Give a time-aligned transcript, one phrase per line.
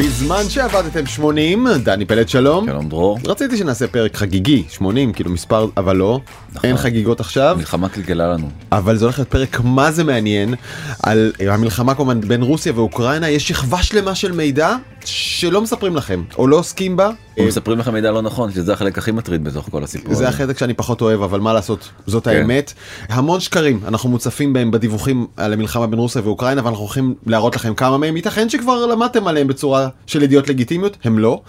[0.00, 2.66] בזמן שעבדתם 80, דני פלד שלום.
[2.66, 3.18] שלום דרור.
[3.26, 6.20] רציתי שנעשה פרק חגיגי, 80, כאילו מספר, אבל לא,
[6.52, 6.68] נכון.
[6.70, 7.54] אין חגיגות עכשיו.
[7.58, 8.50] מלחמה קלקלה לנו.
[8.72, 10.54] אבל זה הולך להיות פרק מה זה מעניין
[11.02, 16.46] על המלחמה כמובן בין רוסיה ואוקראינה, יש שכבה שלמה של מידע שלא מספרים לכם, או
[16.48, 17.10] לא עוסקים בה.
[17.36, 20.14] הם מספרים לך מידע לא נכון, שזה החלק הכי מטריד בתוך כל הסיפור.
[20.14, 20.28] זה.
[20.28, 22.30] החלק שאני פחות אוהב, אבל מה לעשות, זאת כן.
[22.30, 22.72] האמת.
[23.08, 27.74] המון שקרים, אנחנו מוצפים בהם בדיווחים על המלחמה בין רוסיה ואוקראינה, ואנחנו הולכים להראות לכם
[27.74, 31.42] כמה מהם, ייתכן שכבר למדתם עליהם בצורה של ידיעות לגיטימיות, הם לא.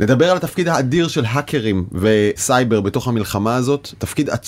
[0.00, 4.45] נדבר על התפקיד האדיר של האקרים וסייבר בתוך המלחמה הזאת, תפקיד עצום,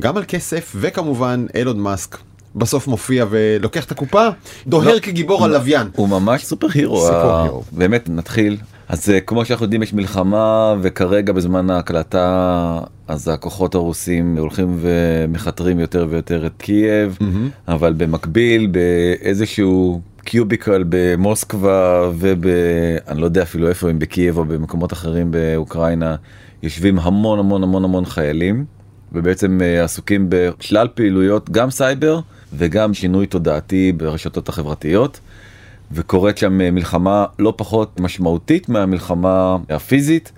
[0.00, 2.16] גם על כסף, וכמובן אילון מאסק.
[2.56, 4.28] בסוף מופיע ולוקח את הקופה,
[4.66, 4.98] דוהר לא.
[5.00, 5.86] כגיבור על לוויין.
[5.96, 7.00] הוא ממש super hero.
[7.00, 7.62] super ה- hero.
[7.72, 8.56] באמת נתחיל.
[8.88, 15.80] אז אה, כמו שאנחנו יודעים יש מלחמה וכרגע בזמן ההקלטה אז הכוחות הרוסים הולכים ומכתרים
[15.80, 17.18] יותר ויותר את קייב
[17.68, 22.46] אבל במקביל באיזשהו קיוביקל במוסקבה וב...
[23.08, 26.16] אני לא יודע אפילו איפה הם בקייב או במקומות אחרים באוקראינה
[26.62, 28.64] יושבים המון המון המון המון חיילים
[29.12, 32.20] ובעצם אה, עסוקים בשלל פעילויות גם סייבר
[32.52, 35.20] וגם שינוי תודעתי ברשתות החברתיות.
[35.92, 40.32] וקורית שם אה, מלחמה לא פחות משמעותית מהמלחמה הפיזית,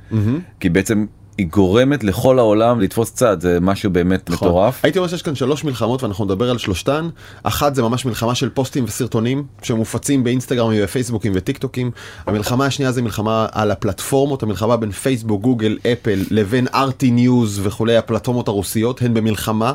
[0.60, 1.06] כי בעצם
[1.40, 4.48] היא גורמת לכל העולם לתפוס צד, זה משהו באמת נכון.
[4.48, 4.80] מטורף.
[4.82, 7.08] הייתי אומר שיש כאן שלוש מלחמות ואנחנו נדבר על שלושתן.
[7.42, 11.90] אחת זה ממש מלחמה של פוסטים וסרטונים שמופצים באינסטגרמים ופייסבוקים וטיק טוקים.
[12.26, 17.96] המלחמה השנייה זה מלחמה על הפלטפורמות, המלחמה בין פייסבוק, גוגל, אפל לבין ארטי ניוז וכולי
[17.96, 19.72] הפלטפורמות הרוסיות הן במלחמה.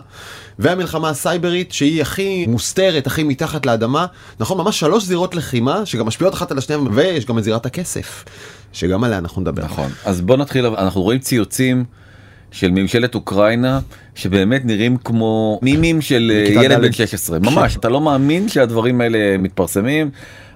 [0.60, 4.06] והמלחמה הסייברית שהיא הכי מוסתרת, הכי מתחת לאדמה.
[4.40, 8.26] נכון, ממש שלוש זירות לחימה שגם משפיעות אחת על השנייה ויש גם את זירת הכסף.
[8.76, 9.64] שגם עליה אנחנו נדבר.
[9.64, 11.84] נכון, אז בוא נתחיל, אנחנו רואים ציוצים
[12.52, 13.80] של ממשלת אוקראינה
[14.16, 16.82] שבאמת נראים כמו מימים של אה, ילד.
[16.82, 20.10] בן 16, ממש, אתה לא מאמין שהדברים האלה מתפרסמים.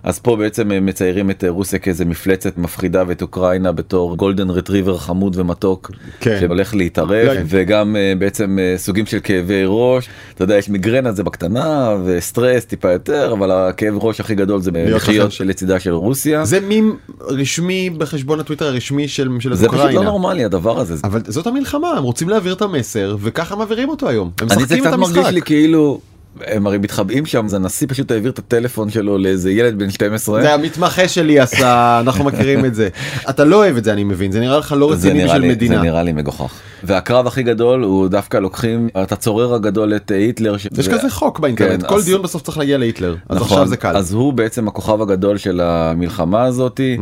[0.03, 4.97] אז פה בעצם מציירים את אה, רוסיה כאיזה מפלצת מפחידה ואת אוקראינה בתור גולדן רטריבר
[4.97, 6.37] חמוד ומתוק כן.
[6.39, 11.11] שהולך להתערב לא, וגם אה, בעצם אה, סוגים של כאבי ראש אתה יודע יש מיגרנה
[11.11, 16.45] זה בקטנה וסטרס טיפה יותר אבל הכאב ראש הכי גדול זה לחיות לצידה של רוסיה
[16.45, 19.89] זה מים רשמי בחשבון הטוויטר הרשמי של ממשלת זה אוקראינה.
[19.89, 23.89] פשוט לא נורמלי הדבר הזה אבל זאת המלחמה הם רוצים להעביר את המסר וככה מעבירים
[23.89, 25.31] אותו היום הם זה משחקים את המשחק.
[25.31, 25.99] לי כאילו
[26.45, 30.41] הם הרי מתחבאים שם אז הנשיא פשוט העביר את הטלפון שלו לאיזה ילד בן 12
[30.41, 32.89] זה המתמחה שלי עשה אנחנו מכירים את זה
[33.29, 35.47] אתה לא אוהב את זה אני מבין זה נראה לך לא זה רציני בשביל לי
[35.49, 35.81] זה מדינה.
[35.81, 36.53] נראה לי מגוחך
[36.83, 41.09] והקרב הכי גדול הוא דווקא לוקחים את הצורר הגדול את אה, היטלר ש- יש כזה
[41.09, 43.97] חוק באינטרנט כן, כל אז- דיון בסוף צריך להגיע להיטלר אז נכון, עכשיו זה קל.
[43.97, 46.97] אז הוא בעצם הכוכב הגדול של המלחמה הזאתי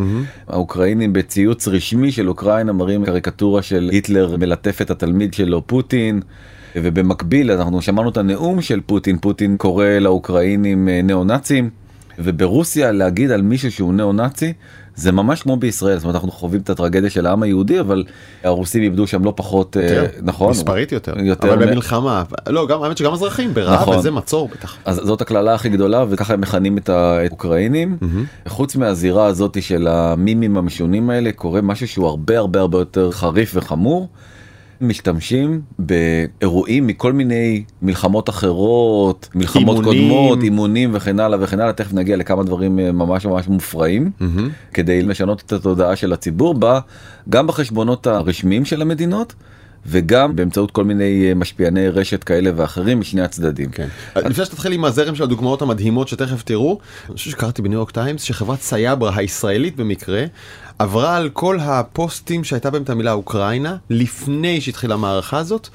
[0.48, 6.22] האוקראינים בציוץ רשמי של אוקראינה מראים קריקטורה של היטלר מלטף את התלמיד שלו פוטין.
[6.84, 11.70] ובמקביל אנחנו שמענו את הנאום של פוטין פוטין קורא לאוקראינים אה, ניאו נאצים
[12.20, 14.54] וברוסיה להגיד על מישהו שהוא ניאו נאצי
[14.96, 18.04] זה ממש כמו בישראל זאת אומרת אנחנו חווים את הטרגדיה של העם היהודי אבל
[18.44, 22.68] הרוסים איבדו שם לא פחות אה, יותר, נכון מספרית יותר, יותר אבל מ- במלחמה לא
[22.68, 23.98] גם האמת שגם אזרחים ברעב נכון.
[23.98, 24.78] וזה מצור בטח.
[24.86, 27.98] אז זאת הקללה הכי גדולה וככה הם מכנים את האוקראינים.
[28.48, 33.52] חוץ מהזירה הזאת של המימים המשונים האלה קורה משהו שהוא הרבה הרבה הרבה יותר חריף
[33.56, 34.08] וחמור.
[34.82, 39.84] משתמשים באירועים מכל מיני מלחמות אחרות, מלחמות אימונים.
[39.84, 44.12] קודמות, אימונים וכן הלאה וכן הלאה, תכף נגיע לכמה דברים אה, ממש ממש מופרעים,
[44.74, 46.80] כדי לשנות את התודעה של הציבור בה,
[47.30, 49.34] גם בחשבונות הרשמיים של המדינות
[49.90, 53.70] וגם באמצעות כל מיני אה, משפיעני רשת כאלה ואחרים משני הצדדים.
[53.72, 53.88] כן.
[54.16, 58.22] לפני שתתחיל עם הזרם של הדוגמאות המדהימות שתכף תראו, אני חושב שקראתי בניו יורק טיימס
[58.22, 60.26] שחברת סייברה הישראלית במקרה
[60.80, 65.68] עברה על כל הפוסטים שהייתה בהם את המילה אוקראינה לפני שהתחילה המערכה הזאת.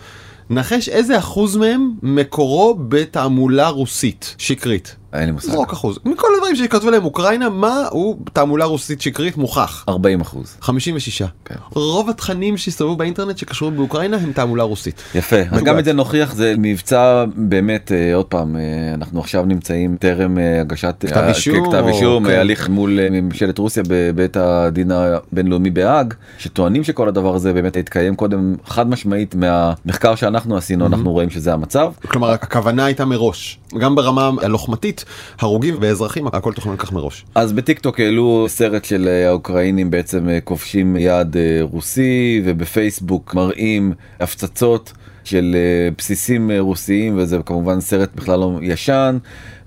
[0.50, 4.96] נחש איזה אחוז מהם מקורו בתעמולה רוסית שקרית.
[5.12, 5.48] אין לי מושג.
[5.48, 5.98] זרוק אחוז.
[6.04, 9.84] מכל הדברים שכתבו להם אוקראינה, מה הוא תעמולה רוסית שקרית מוכח?
[9.88, 10.56] 40 אחוז.
[10.60, 11.22] 56.
[11.44, 11.54] כן.
[11.74, 15.02] רוב התכנים שהסתובבו באינטרנט שקשורים באוקראינה הם תעמולה רוסית.
[15.14, 15.62] יפה, אז.
[15.62, 18.62] גם את זה נוכיח, זה מבצע באמת, אה, עוד פעם, אה,
[18.94, 22.38] אנחנו עכשיו נמצאים טרם אה, הגשת כתב אישום כתב אישום, כן.
[22.38, 28.54] הליך מול ממשלת רוסיה בבית הדין הבינלאומי בהאג, שטוענים שכל הדבר הזה באמת התקיים קודם
[28.66, 31.92] חד משמעית מהמחקר שאנחנו עשינו, אנחנו רואים שזה המצב.
[32.08, 35.04] כלומר הכוונה הייתה מראש גם ברמה הלוחמתית
[35.38, 37.24] הרוגים ואזרחים הכל תוכנן כך מראש.
[37.34, 43.34] אז בטיק טוק העלו סרט של אה, האוקראינים בעצם אה, כובשים יעד אה, רוסי ובפייסבוק
[43.34, 44.92] מראים הפצצות
[45.24, 45.56] של
[45.98, 49.18] בסיסים רוסיים וזה כמובן סרט בכלל לא ישן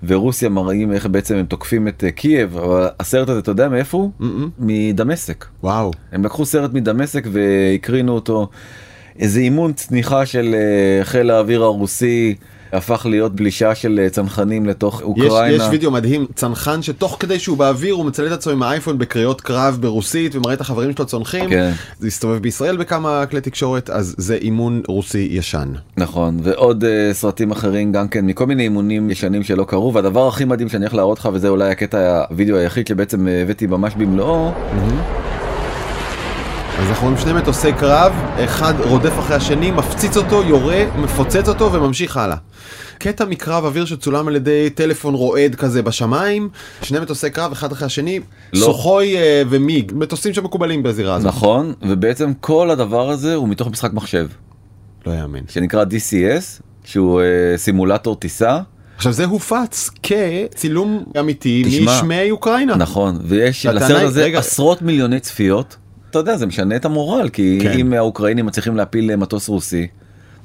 [0.04, 4.10] ורוסיה מראים איך בעצם הם תוקפים את קייב אבל הסרט הזה אתה יודע מאיפה הוא?
[4.58, 5.44] מדמשק.
[5.62, 5.90] וואו.
[6.12, 8.48] הם לקחו סרט מדמשק והקרינו אותו
[9.18, 10.54] איזה אימון צניחה של
[11.02, 12.34] חיל האוויר הרוסי
[12.72, 15.64] הפך להיות בלישה של אה, צנחנים לתוך יש, אוקראינה.
[15.64, 19.40] יש וידאו מדהים, צנחן שתוך כדי שהוא באוויר הוא מצלם את עצמו עם האייפון בקריאות
[19.40, 21.50] קרב ברוסית ומראה את החברים שלו צונחים.
[21.50, 21.72] כן.
[21.98, 25.68] זה הסתובב בישראל בכמה כלי תקשורת, אז זה אימון רוסי ישן.
[25.96, 30.44] נכון ועוד uh, סרטים אחרים גם כן מכל מיני אימונים ישנים שלא קרו והדבר הכי
[30.44, 34.52] מדהים שאני הולך להראות לך וזה אולי הקטע הוידאו היחיד שבעצם אה, הבאתי ממש במלואו
[34.52, 35.25] אז
[36.96, 38.12] אנחנו רואים שני מטוסי קרב,
[38.44, 42.36] אחד רודף אחרי השני, מפציץ אותו, יורה, מפוצץ אותו וממשיך הלאה.
[42.98, 46.48] קטע מקרב אוויר שצולם על ידי טלפון רועד כזה בשמיים,
[46.82, 48.20] שני מטוסי קרב אחד אחרי השני,
[48.52, 48.64] לא.
[48.66, 51.28] סוחוי אה, ומיג, מטוסים שמקובלים בזירה הזאת.
[51.28, 54.28] נכון ובעצם כל הדבר הזה הוא מתוך משחק מחשב
[55.06, 55.40] לא יאמן.
[55.48, 58.58] שנקרא DCS שהוא uh, סימולטור טיסה
[58.96, 62.76] עכשיו זה הופץ כצילום אמיתי תשמע, משמי אוקראינה.
[62.76, 64.38] נכון ויש לסרט הזה רגע.
[64.38, 65.76] עשרות מיליוני צפיות.
[66.10, 67.78] אתה יודע זה משנה את המורל כי כן.
[67.78, 69.86] אם האוקראינים מצליחים להפיל מטוס רוסי.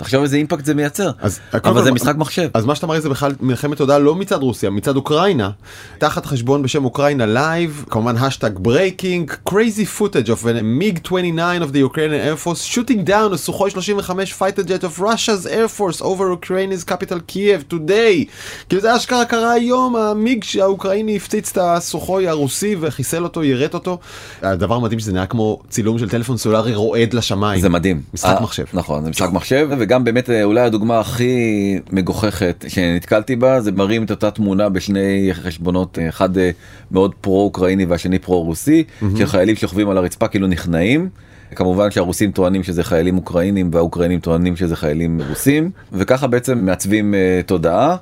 [0.01, 2.49] תחשוב איזה אימפקט זה מייצר אז אבל זה משחק מחשב.
[2.53, 5.49] אז מה שאתה מראה זה בכלל מלחמת תודעה לא מצד רוסיה, מצד אוקראינה.
[5.97, 11.71] תחת חשבון בשם אוקראינה live, כמובן הטאג breaking, crazy footage of a MiG 29 of
[11.73, 16.01] the Ukrainian Air Force shooting down a Sukhoi 35 fighter jet of Russia's Air Force
[16.01, 18.25] over Ukraine's capital Kiev today.
[18.69, 23.97] כאילו זה אשכרה קרה היום, המיג שהאוקראיני הפציץ את הסוחוי הרוסי וחיסל אותו, יירט אותו.
[24.41, 27.61] הדבר המדהים שזה נראה כמו צילום של טלפון סולארי רועד לשמיים.
[27.61, 28.01] זה מדהים.
[28.13, 28.65] משחק אה, מחשב.
[28.73, 34.03] נכון, זה משחק מחשב, וגם באמת אה, אולי הדוגמה הכי מגוחכת שנתקלתי בה, זה מראים
[34.03, 36.51] את אותה תמונה בשני חשבונות, אה, אחד אה,
[36.91, 38.83] מאוד פרו-אוקראיני והשני פרו-רוסי,
[39.17, 41.09] של חיילים שוכבים על הרצפה כאילו נכנעים.
[41.55, 47.47] כמובן שהרוסים טוענים שזה חיילים אוקראינים והאוקראינים טוענים שזה חיילים רוסים וככה בעצם מעצבים uh,
[47.47, 47.95] תודעה.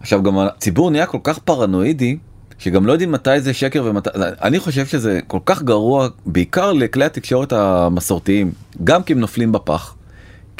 [0.00, 2.16] עכשיו גם הציבור נהיה כל כך פרנואידי
[2.58, 4.10] שגם לא יודעים מתי זה שקר ומתי
[4.42, 8.52] אני חושב שזה כל כך גרוע בעיקר לכלי התקשורת המסורתיים
[8.84, 9.94] גם כי הם נופלים בפח.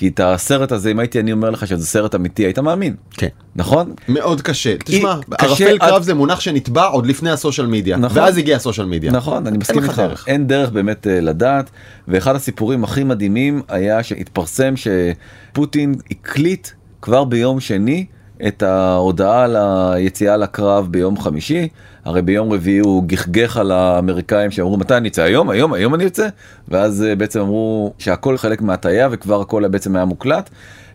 [0.03, 3.29] כי את הסרט הזה אם הייתי אני אומר לך שזה סרט אמיתי היית מאמין כן.
[3.57, 4.75] נכון מאוד קשה.
[4.85, 7.97] תשמע, ערפל עד- קרב זה מונח שנטבע עוד לפני הסושיאל מדיה.
[7.97, 8.19] נכון.
[8.19, 9.13] ואז הגיע הסושיאל מדיה.
[9.13, 10.25] נכון אני מסכים לך איתך דרך.
[10.29, 11.71] אין דרך באמת אה, לדעת
[12.09, 16.69] ואחד הסיפורים הכי מדהימים היה שהתפרסם שפוטין הקליט
[17.03, 18.07] כבר ביום שני
[18.47, 21.69] את ההודעה על היציאה לקרב ביום חמישי.
[22.05, 25.23] הרי ביום רביעי הוא גחגח על האמריקאים שאמרו מתי אני אצא?
[25.23, 25.51] היום?
[25.51, 25.73] היום?
[25.73, 26.29] היום אני יוצא
[26.69, 30.51] ואז אה, בעצם אמרו שהכל חלק מהטעיה וכבר הכל בעצם היה מוקלט.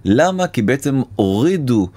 [0.06, 0.48] למה?
[0.48, 1.88] כי בעצם הורידו.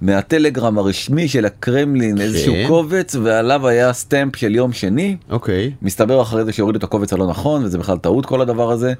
[0.00, 5.16] מהטלגרם הרשמי של הקרמלין איזשהו קובץ ועליו היה סטמפ של יום שני.
[5.30, 5.72] אוקיי.
[5.82, 8.92] מסתבר אחרי זה שהורידו את הקובץ הלא נכון וזה בכלל טעות כל הדבר הזה.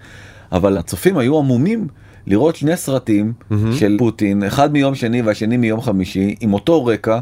[0.52, 1.86] אבל הצופים היו עמומים
[2.26, 3.32] לראות שני סרטים
[3.78, 7.18] של פוטין אחד מיום שני והשני מיום חמישי עם אותו רקע.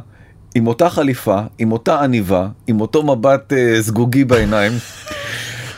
[0.55, 4.73] עם אותה חליפה, עם אותה עניבה, עם אותו מבט אה, זגוגי בעיניים,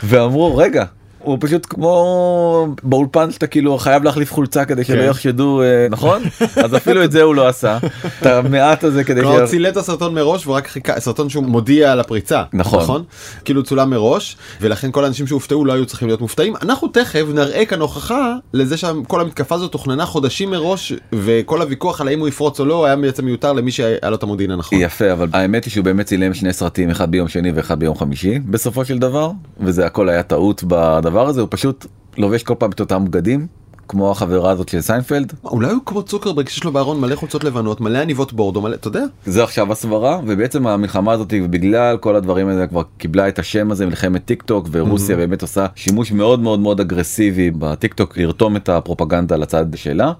[0.05, 0.85] ואמרו רגע,
[1.25, 5.09] הוא פשוט כמו באולפן שאתה כאילו חייב להחליף חולצה כדי שלא כן.
[5.09, 6.23] יחשדו, אה, נכון?
[6.65, 7.79] אז אפילו את זה הוא לא עשה,
[8.21, 9.51] את המעט הזה כדי כלומר ש...
[9.51, 12.43] צילם את הסרטון מראש ורק חיכה, סרטון שהוא מודיע על הפריצה.
[12.53, 13.05] נכון.
[13.45, 16.55] כאילו צולם מראש, ולכן כל האנשים שהופתעו לא היו צריכים להיות מופתעים.
[16.63, 22.09] אנחנו תכף נראה כאן הוכחה לזה שכל המתקפה הזאת תוכננה חודשים מראש, וכל הוויכוח על
[22.09, 24.79] האם הוא יפרוץ או לא היה בעצם מיותר למי שהיה לו את המודיעין הנכון.
[24.81, 28.39] יפה אבל האמת היא שהוא באמת צילם שני סרטים אחד ביום שני ואחד ביום חמישי
[28.39, 29.31] בסופו של דבר
[29.61, 33.47] וזה הכל היה טעות בדבר הזה הוא פשוט לובש כל פעם את אותם בגדים
[33.89, 37.81] כמו החברה הזאת של סיינפלד אולי הוא כמו צוקרברג שיש לו בארון מלא חולצות לבנות,
[37.81, 39.05] מלא עניבות בורדו, מלא, אתה יודע?
[39.27, 43.87] זה עכשיו הסברה ובעצם המלחמה הזאת בגלל כל הדברים האלה כבר קיבלה את השם הזה
[43.87, 48.69] מלחמת טיק טוק ורוסיה באמת עושה שימוש מאוד מאוד מאוד אגרסיבי בטיק טוק לרתום את
[48.69, 50.13] הפרופגנדה לצד שלה.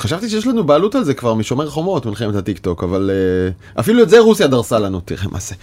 [0.00, 4.02] חשבתי שיש לנו בעלות על זה כבר משומר חומות מלחמת הטיק טוק אבל אה, אפילו
[4.02, 5.54] את זה רוסיה דרסה לנו תראה מה זה.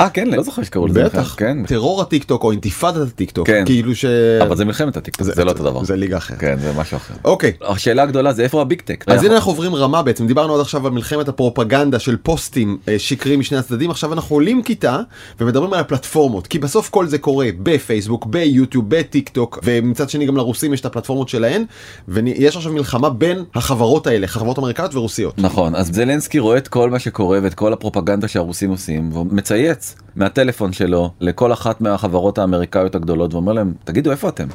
[0.00, 3.46] אה כן לא זוכר שקראו לזה בטח כן טרור הטיק טוק או אינתיפאדת הטיק טוק
[3.46, 3.62] כן.
[3.66, 4.04] כאילו ש...
[4.42, 6.38] אבל זה מלחמת הטיק טוק זה לא אותו דבר זה ליגה אחרת.
[6.38, 7.14] כן זה משהו אחר.
[7.24, 7.52] אוקיי.
[7.62, 9.04] השאלה הגדולה זה איפה ה big tech.
[9.06, 12.98] אז הנה אנחנו עוברים רמה בעצם דיברנו עד עכשיו על מלחמת הפרופגנדה של פוסטים אה,
[12.98, 14.98] שקריים משני הצדדים עכשיו אנחנו עולים כיתה
[15.40, 20.36] ומדברים על הפלטפורמות כי בסוף כל זה קורה בפייסבוק ביוטיוב בטיק טוק ומצד שני גם
[20.36, 21.64] לרוסים יש את הפלטפורמות שלהם
[22.08, 25.38] ויש עכשיו מלחמה בין החברות האלה חברות אמריקאיות ורוסיות.
[25.38, 29.94] נכון אז זלנסקי רואה את כל מה שקורה ואת כל הפרופגנדה שהרוסים עושים והוא מצייץ
[30.16, 34.46] מהטלפון שלו לכל אחת מהחברות האמריקאיות הגדולות ואומר להם תגידו איפה אתם.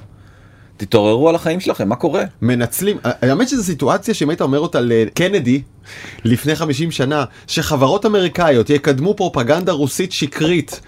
[0.77, 2.23] תתעוררו על החיים שלכם מה קורה.
[2.41, 5.61] מנצלים, האמת שזו סיטואציה שאם היית אומר אותה לקנדי
[6.25, 10.79] לפני 50 שנה, שחברות אמריקאיות יקדמו פרופגנדה רוסית שקרית,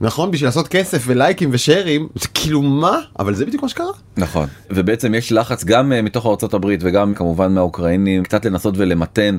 [0.00, 0.30] נכון?
[0.30, 2.98] בשביל לעשות כסף ולייקים ו share ים, זה כאילו מה?
[3.18, 3.92] אבל זה בדיוק מה שקרה.
[4.16, 9.38] נכון ובעצם יש לחץ גם אה, מתוך הברית וגם כמובן מהאוקראינים קצת לנסות ולמתן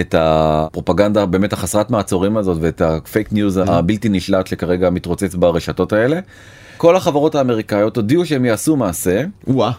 [0.00, 6.20] את הפרופגנדה באמת החסרת מעצורים הזאת ואת הפייק ניוז הבלתי נשלט שכרגע מתרוצץ ברשתות האלה.
[6.80, 9.72] כל החברות האמריקאיות הודיעו שהם יעשו מעשה וואה.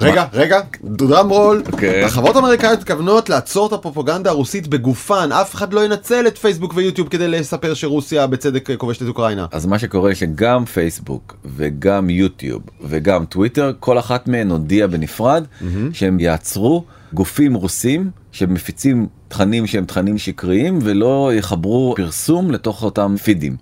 [0.00, 2.04] רגע, רגע, דרם רול, אוקיי.
[2.04, 7.08] החברות האמריקאיות מתכוונות לעצור את הפרופגנדה הרוסית בגופן, אף אחד לא ינצל את פייסבוק ויוטיוב
[7.08, 9.46] כדי לספר שרוסיה בצדק כובשת את אוקראינה.
[9.52, 15.44] אז מה שקורה שגם פייסבוק וגם יוטיוב וגם טוויטר כל אחת מהן הודיעה בנפרד
[15.92, 23.56] שהם יעצרו גופים רוסים שמפיצים תכנים שהם תכנים שקריים ולא יחברו פרסום לתוך אותם פידים.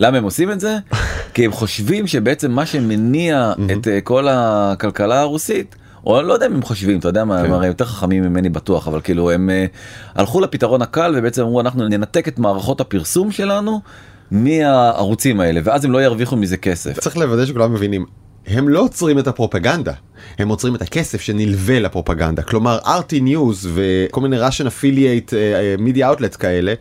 [0.00, 0.78] למה הם עושים את זה?
[1.34, 5.76] כי הם חושבים שבעצם מה שמניע את אה, כל הכלכלה הרוסית.
[6.06, 7.44] או לא יודע אם הם חושבים אתה יודע מה כן.
[7.44, 9.66] הם הרי יותר חכמים ממני בטוח אבל כאילו הם אה,
[10.14, 13.80] הלכו לפתרון הקל ובעצם אמרו אנחנו ננתק את מערכות הפרסום שלנו
[14.30, 16.98] מהערוצים האלה ואז הם לא ירוויחו מזה כסף.
[17.00, 18.04] צריך לוודא שכולם מבינים.
[18.50, 19.92] הם לא עוצרים את הפרופגנדה,
[20.38, 22.42] הם עוצרים את הכסף שנלווה לפרופגנדה.
[22.42, 26.74] כלומר, RT News וכל מיני Russian Affiliate uh, Media Outlets כאלה,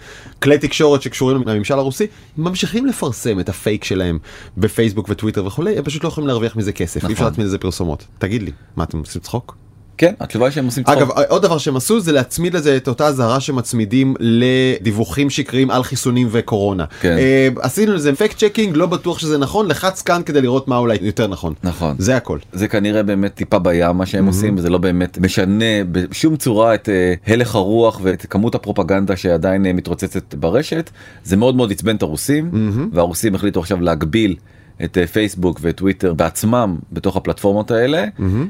[0.44, 2.08] כלי תקשורת שקשורים לממשל הרוסי,
[2.38, 4.20] ממשיכים לפרסם את הפייק שלהם
[4.58, 7.10] בפייסבוק וטוויטר וכולי, הם פשוט לא יכולים להרוויח מזה כסף, נכון.
[7.10, 8.06] אי אפשר להצמיד לזה פרסומות.
[8.18, 9.69] תגיד לי, מה אתם עושים צחוק?
[10.00, 10.98] כן התשובה היא שהם עושים צחוק.
[10.98, 15.84] אגב, עוד דבר שהם עשו זה להצמיד לזה את אותה אזהרה שמצמידים לדיווחים שקריים על
[15.84, 16.86] חיסונים וקורונה.
[17.02, 17.18] כן.
[17.18, 20.98] אה, עשינו לזה fact checking, לא בטוח שזה נכון, לחץ כאן כדי לראות מה אולי
[21.02, 21.54] יותר נכון.
[21.64, 21.96] נכון.
[21.98, 22.38] זה הכל.
[22.54, 26.90] זה כנראה באמת טיפה בים מה שהם עושים וזה לא באמת משנה בשום צורה את
[26.90, 30.90] אה, הלך הרוח ואת כמות הפרופגנדה שעדיין אה, מתרוצצת ברשת
[31.24, 32.52] זה מאוד מאוד עצבן את הרוסים
[32.94, 34.36] והרוסים החליטו עכשיו להגביל.
[34.84, 38.06] את אה, פייסבוק וטוויטר בעצמם בתוך הפלטפורמות האלה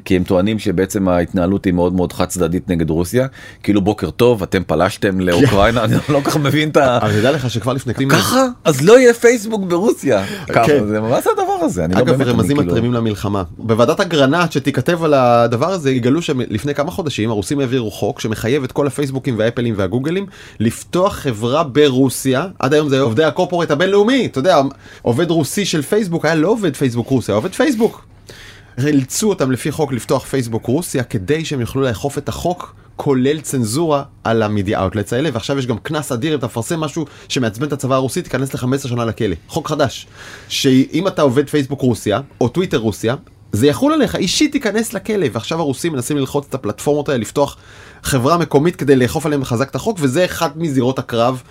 [0.06, 3.28] כי הם טוענים שבעצם ההתנהלות היא מאוד מאוד חד צדדית נגד רוסיה.
[3.64, 6.98] כאילו בוקר טוב אתם פלשתם לאוקראינה אני לא כל כך מבין את ה...
[6.98, 8.10] אבל תדע לך שכבר לפני כמה...
[8.10, 10.26] ככה אז לא יהיה פייסבוק ברוסיה.
[10.48, 10.88] כן.
[10.88, 11.86] זה מה זה הדבר הזה?
[11.86, 13.44] אני לא אגב רמזים אני כאילו- מתרימים למלחמה.
[13.58, 18.72] בוועדת אגרנט שתיכתב על הדבר הזה יגלו שלפני כמה חודשים הרוסים העבירו חוק שמחייב את
[18.72, 20.26] כל הפייסבוקים והאפלים והגוגלים
[20.60, 22.48] לפתוח חברה ברוסיה.
[22.60, 24.26] עד היום זה עובדי הקורפורט הבינלאומי.
[24.26, 24.62] אתה יודע
[25.02, 28.06] עובד רוסי של פייסבוק היה לא עובד פייסבוק רוסיה עובד פייסבוק.
[28.88, 34.04] אילצו אותם לפי חוק לפתוח פייסבוק רוסיה כדי שהם יוכלו לאכוף את החוק כולל צנזורה
[34.24, 37.74] על המדיה אאוטלטס האלה ועכשיו יש גם קנס אדיר אם אתה מפרסם משהו שמעצבן את
[37.74, 40.08] הצבא הרוסי תיכנס ל-15 שנה לכלא חוק חדש
[40.48, 43.16] שאם אתה עובד פייסבוק רוסיה או טוויטר רוסיה
[43.52, 47.58] זה יחול עליך אישית תיכנס לכלא ועכשיו הרוסים מנסים ללחוץ את הפלטפורמות האלה לפתוח
[48.04, 51.42] חברה מקומית כדי לאכוף עליהם חזק את החוק וזה אחד מזירות הקרב.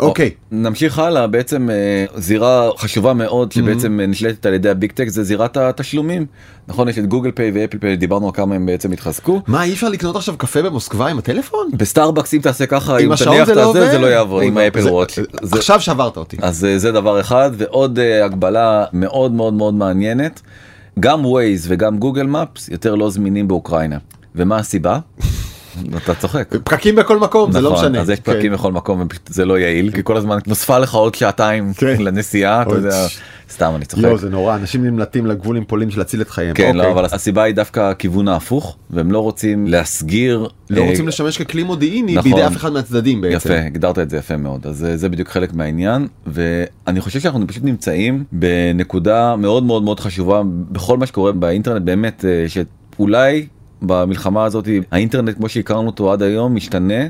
[0.00, 4.92] אוקיי נמשיך הלאה בעצם אה, זירה חשובה מאוד שבעצם אה, נשלטת על ידי ה big
[4.92, 6.26] tech זה זירת התשלומים
[6.68, 9.40] נכון יש את גוגל פיי ואפל פיי דיברנו על כמה הם בעצם התחזקו.
[9.46, 11.70] מה אי אפשר לקנות עכשיו קפה במוסקבה עם הטלפון?
[11.72, 13.90] בסטארבקס אם תעשה ככה אם תניח זה את לא הזה עובד?
[13.90, 15.18] זה לא יעבוד עם זה- ה Apple Watch.
[15.42, 16.36] זה- עכשיו שברת אותי.
[16.42, 20.40] אז אה, זה דבר אחד ועוד אה, הגבלה מאוד מאוד מאוד מעניינת
[21.00, 23.98] גם ווייז וגם גוגל מפס יותר לא זמינים באוקראינה
[24.34, 24.98] ומה הסיבה?
[26.04, 26.54] אתה צוחק.
[26.64, 28.00] פקקים בכל מקום זה לא נכון, משנה.
[28.00, 28.32] אז יש כן.
[28.32, 31.96] פקקים בכל מקום זה לא יעיל כי כל הזמן נוספה לך עוד שעתיים כן.
[32.04, 33.06] לנסיעה אתה יודע
[33.50, 34.02] סתם אני צוחק.
[34.02, 36.54] לא זה נורא אנשים נמלטים לגבול עם פולין של להציל את חייהם.
[36.54, 36.92] כן, לא, אוקיי.
[36.92, 41.62] אבל הסיבה היא דווקא הכיוון ההפוך והם לא רוצים להסגיר לא אה, רוצים לשמש ככלי
[41.62, 42.30] מודיעיני נכון.
[42.30, 43.52] בידי אף אחד מהצדדים בעצם.
[43.52, 47.46] יפה הגדרת את זה יפה מאוד אז אה, זה בדיוק חלק מהעניין ואני חושב שאנחנו
[47.46, 53.46] פשוט נמצאים בנקודה מאוד מאוד מאוד חשובה בכל מה שקורה באינטרנט באמת אה, שאולי
[53.86, 57.04] במלחמה הזאת האינטרנט כמו שהכרנו אותו עד היום משתנה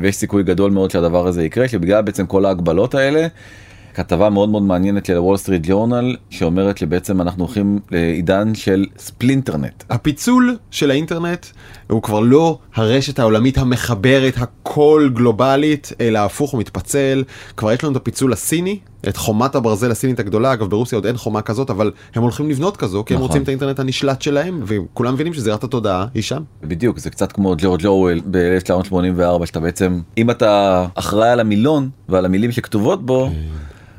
[0.00, 3.26] ויש סיכוי גדול מאוד שהדבר הזה יקרה שבגלל בעצם כל ההגבלות האלה.
[3.96, 9.84] כתבה מאוד מאוד מעניינת של וול סטריט ג'ורנל שאומרת שבעצם אנחנו הולכים לעידן של splinternet.
[9.90, 11.46] הפיצול של האינטרנט
[11.90, 17.24] הוא כבר לא הרשת העולמית המחברת הכל גלובלית אלא הפוך הוא מתפצל
[17.56, 21.16] כבר יש לנו את הפיצול הסיני את חומת הברזל הסינית הגדולה אגב ברוסיה עוד אין
[21.16, 23.28] חומה כזאת אבל הם הולכים לבנות כזו כי הם נכון.
[23.28, 26.42] רוצים את האינטרנט הנשלט שלהם וכולם מבינים שזירת התודעה היא שם.
[26.62, 32.24] בדיוק זה קצת כמו ג'ורג' אורוול ב-1984 שאתה בעצם אם אתה אחראי על המילון ועל
[32.24, 33.30] המילים שכתובות בו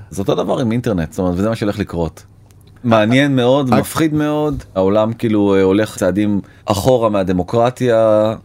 [0.09, 2.23] זה אותו דבר עם אינטרנט זאת אומרת וזה מה שהולך לקרות.
[2.83, 7.97] מעניין מאוד אג- מפחיד מאוד העולם כאילו אה, הולך צעדים אחורה מהדמוקרטיה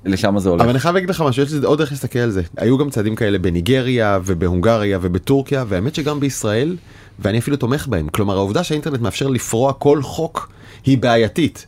[0.05, 0.61] לשם זה הולך.
[0.63, 2.43] אבל אני חייב להגיד לך משהו, יש לזה עוד איך להסתכל על זה.
[2.57, 6.77] היו גם צעדים כאלה בניגריה ובהונגריה ובטורקיה, והאמת שגם בישראל,
[7.19, 8.09] ואני אפילו תומך בהם.
[8.09, 10.53] כלומר, העובדה שהאינטרנט מאפשר לפרוע כל חוק
[10.85, 11.67] היא בעייתית.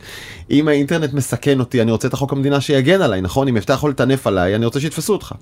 [0.50, 3.49] אם האינטרנט מסכן אותי, אני רוצה את החוק המדינה שיגן עליי, נכון?
[3.49, 5.33] אם אתה יכול לטנף עליי, אני רוצה שיתפסו אותך.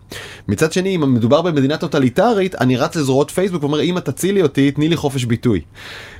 [0.48, 4.88] מצד שני, אם מדובר במדינה טוטליטרית, אני רץ לזרועות פייסבוק ואומר, אמא תצילי אותי, תני
[4.88, 5.60] לי חופש ביטוי.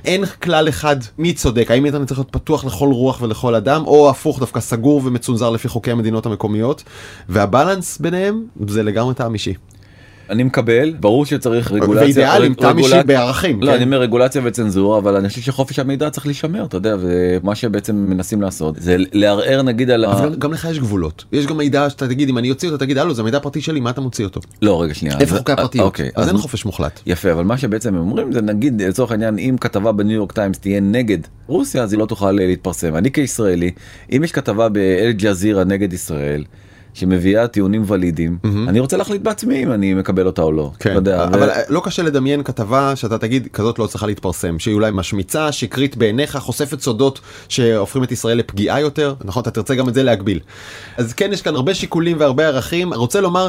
[0.05, 4.09] אין כלל אחד מי צודק, האם האינטרנט צריך להיות פתוח לכל רוח ולכל אדם, או
[4.09, 6.83] הפוך, דווקא סגור ומצונזר לפי חוקי המדינות המקומיות,
[7.29, 9.53] והבלנס ביניהם זה לגמרי טעם אישי.
[10.29, 13.61] אני מקבל ברור שצריך רגולציה ואידיאלים, רג- תם אישי רגולציה- בערכים.
[13.61, 13.73] לא כן.
[13.75, 17.95] אני אומר רגולציה וצנזורה אבל אני חושב שחופש המידע צריך להישמר אתה יודע ומה שבעצם
[17.95, 20.21] מנסים לעשות זה לערער נגיד על ה...
[20.23, 21.25] גם- גם לך יש גבולות.
[21.31, 23.79] יש גם מידע שאתה תגיד, אם אני אוציא אותו, תגיד, הלו, זה מידע פרטי שלי,
[23.79, 24.39] מה אתה מוציא אותו?
[24.61, 25.85] לא רגע שנייה איפה אז- חוקי אה, הפרטיות?
[25.85, 26.99] אוקיי אז אין חופש מוחלט.
[27.05, 30.79] יפה אבל מה שבעצם אומרים זה נגיד לצורך העניין אם כתבה בניו יורק טיימס תהיה
[30.79, 33.71] נגד רוסיה אז היא לא תוכל אה, להתפרסם אני כישראלי
[34.15, 36.43] אם יש כתבה באל ג'זירה נגד ישראל.
[36.93, 40.71] שמביאה טיעונים ולידיים אני רוצה להחליט בעצמי אם אני מקבל אותה או לא.
[40.79, 44.59] כן, לא יודע, אבל ו- לא קשה לדמיין כתבה שאתה תגיד כזאת לא צריכה להתפרסם
[44.59, 47.19] שהיא אולי משמיצה שקרית בעיניך חושפת סודות
[47.49, 50.39] שהופכים את ישראל לפגיעה יותר נכון אתה תרצה גם את זה להגביל.
[50.97, 53.47] אז כן יש כאן הרבה שיקולים והרבה ערכים רוצה לומר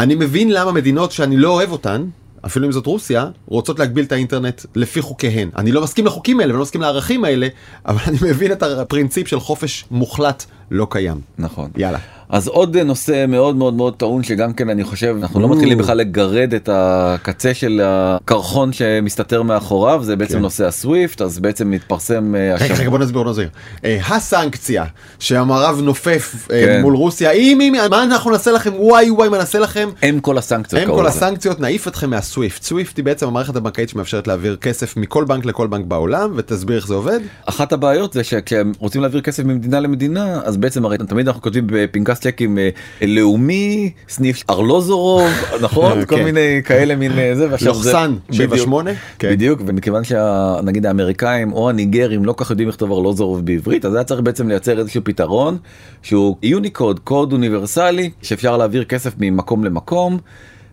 [0.00, 2.04] אני מבין למה מדינות שאני לא אוהב אותן.
[2.46, 6.54] אפילו אם זאת רוסיה רוצות להגביל את האינטרנט לפי חוקיהן אני לא מסכים לחוקים האלה
[6.54, 7.48] ולא מסכים לערכים האלה
[7.86, 11.70] אבל אני מבין את הפרינציפ של חופש מוחלט לא קיים נכון.
[11.76, 15.48] יאללה אז עוד נושא מאוד מאוד מאוד טעון שגם כן אני חושב אנחנו לא.
[15.48, 20.40] מתחילים בכלל לגרד את הקצה של הקרחון שמסתתר מאחוריו זה בעצם כן.
[20.40, 23.48] נושא הסוויפט אז בעצם מתפרסם אה, רגע, רגע, בוא נסביר, נסביר.
[23.84, 24.84] אה, הסנקציה
[25.18, 26.82] שהמערב נופף אה, כן.
[26.82, 29.88] מול רוסיה, אם, אם, מה אנחנו נעשה לכם, וואי וואי, מה נעשה לכם?
[30.02, 30.82] הם כל הסנקציות.
[30.82, 31.06] הם כל.
[31.06, 32.62] הסנקציות, נעיף אתכם מהסוויפט.
[32.62, 36.86] סוויפט היא בעצם המערכת הבנקאית שמאפשרת להעביר כסף מכל בנק לכל בנק בעולם, ותסביר איך
[36.86, 37.20] זה עובד.
[37.44, 41.64] אחת הבעיות זה שכשהם רוצים להעביר כסף ממדינה למדינה אז בעצם הרי תמיד אנחנו כותבים
[41.66, 42.68] בפנקס צ'קים אה,
[43.02, 45.30] לאומי סניף ארלוזורוב
[45.62, 46.24] נכון כל כן.
[46.24, 48.54] מיני כאלה מין אה, זה לוחסן בדיוק.
[48.56, 48.90] 78.
[49.18, 49.30] כן.
[49.30, 54.04] בדיוק ומכיוון שנגיד האמריקאים או הניגרים לא כל כך יודעים לכתוב ארלוזורוב בעברית אז היה
[54.04, 55.58] צריך בעצם לייצר איזשהו פתרון
[56.02, 60.18] שהוא יוניקוד קוד אוניברסלי שאפשר להעביר כסף ממקום למקום.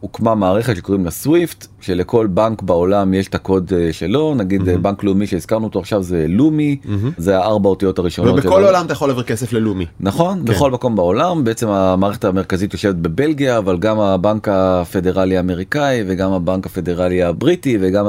[0.03, 4.35] הוקמה מערכת שקוראים לה סוויפט שלכל בנק בעולם יש את הקוד אה, שלו.
[4.35, 6.77] נגיד אה, בנק לאומי שהזכרנו אותו עכשיו זה לומי.
[7.17, 8.65] זה הארבע אותיות הראשונות ובכל שלו.
[8.65, 9.85] העולם אתה יכול להעביר כסף ללאומי.
[9.99, 11.43] נכון בכל מקום בעולם.
[11.43, 18.07] בעצם המערכת המרכזית יושבת בבלגיה אבל גם הבנק הפדרלי האמריקאי וגם הבנק הפדרלי הבריטי וגם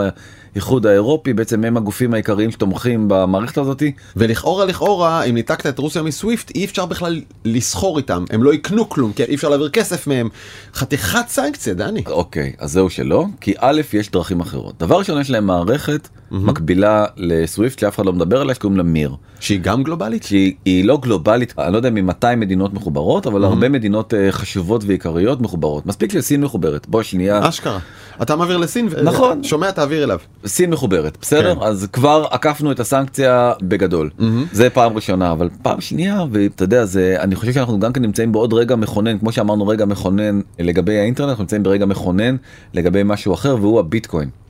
[0.55, 6.03] האיחוד האירופי בעצם הם הגופים העיקריים שתומכים במערכת הזאתי ולכאורה לכאורה אם ניתקת את רוסיה
[6.03, 8.25] מסוויפט אי אפשר בכלל לסחור איתם.
[8.31, 10.29] הם לא יקנו כלום כי אי אפשר להעביר כסף מהם.
[10.75, 12.03] חתיכת סנקציה דני.
[12.07, 14.75] אוקיי אז זהו שלא כי א' יש דרכים אחרות.
[14.79, 19.15] דבר ראשון יש להם מערכת מקבילה לסוויפט שאף אחד לא מדבר עליה שקוראים לה מיר
[19.41, 20.23] שהיא גם גלובלית?
[20.23, 24.85] שהיא היא לא גלובלית אני לא יודע מ-200 מדינות מחוברות אבל הרבה מדינות אה, חשובות
[24.87, 27.79] ועיקריות מחוברות מספיק שסין מחוברת בוא שנייה אשכרה.
[28.23, 29.43] אתה מעביר לסין, נכון.
[29.43, 30.19] שומע תעביר אליו.
[30.47, 31.61] סין מחוברת בסדר כן.
[31.63, 34.11] אז כבר עקפנו את הסנקציה בגדול
[34.53, 38.33] זה פעם ראשונה אבל פעם שנייה ואתה יודע זה אני חושב שאנחנו גם כן נמצאים
[38.33, 42.37] בעוד רגע מכונן כמו שאמרנו רגע מכונן לגבי האינטרנט אנחנו נמצאים ברגע מכונן
[42.75, 44.44] לגבי משהו אחר והוא הביטקוין.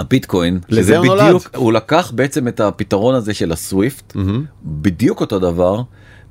[0.00, 1.36] הביטקוין לזה הוא נולד.
[1.56, 4.16] הוא לקח בעצם את הפתרון הזה של הסוויפט
[4.64, 5.82] בדיוק אותו דבר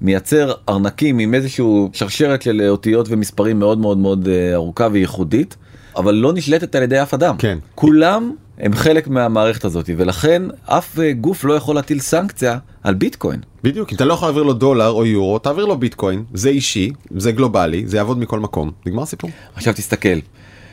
[0.01, 5.55] מייצר ארנקים עם איזשהו שרשרת של אותיות ומספרים מאוד מאוד מאוד אה, ארוכה וייחודית
[5.95, 7.58] אבל לא נשלטת על ידי אף אדם כן.
[7.75, 13.39] כולם הם חלק מהמערכת הזאת ולכן אף אה, גוף לא יכול להטיל סנקציה על ביטקוין.
[13.63, 16.91] בדיוק, אם אתה לא יכול להעביר לו דולר או יורו, תעביר לו ביטקוין, זה אישי,
[17.17, 19.29] זה גלובלי, זה יעבוד מכל מקום, נגמר הסיפור.
[19.55, 20.19] עכשיו תסתכל.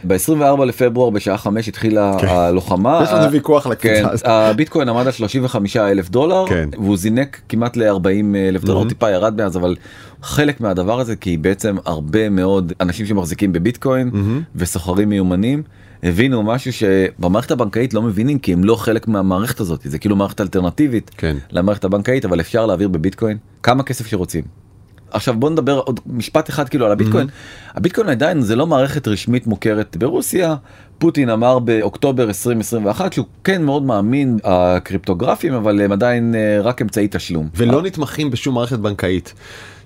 [0.07, 2.27] ב-24 לפברואר בשעה 5 התחילה כן.
[2.27, 3.01] הלוחמה.
[3.03, 4.27] יש לנו ויכוח על כן, הזאת.
[4.27, 6.69] הביטקוין עמד על 35 אלף דולר כן.
[6.73, 8.07] והוא זינק כמעט ל-40
[8.49, 8.89] אלף דולר מהמם.
[8.89, 9.77] טיפה ירד מאז אבל
[10.23, 14.11] חלק מהדבר הזה כי בעצם הרבה מאוד אנשים שמחזיקים בביטקוין
[14.57, 15.63] וסוחרים מיומנים
[16.03, 20.41] הבינו משהו שבמערכת הבנקאית לא מבינים כי הם לא חלק מהמערכת הזאת זה כאילו מערכת
[20.41, 21.37] אלטרנטיבית כן.
[21.51, 24.66] למערכת הבנקאית אבל אפשר להעביר בביטקוין כמה כסף שרוצים.
[25.11, 27.27] עכשיו בוא נדבר עוד משפט אחד כאילו על הביטקוין.
[27.75, 30.55] הביטקוין עדיין זה לא מערכת רשמית מוכרת ברוסיה.
[30.99, 37.09] פוטין אמר באוקטובר 2021 שהוא כן מאוד מאמין הקריפטוגרפים אבל הם עדיין אה, רק אמצעי
[37.11, 37.49] תשלום.
[37.55, 39.35] ולא נתמכים בשום מערכת בנקאית.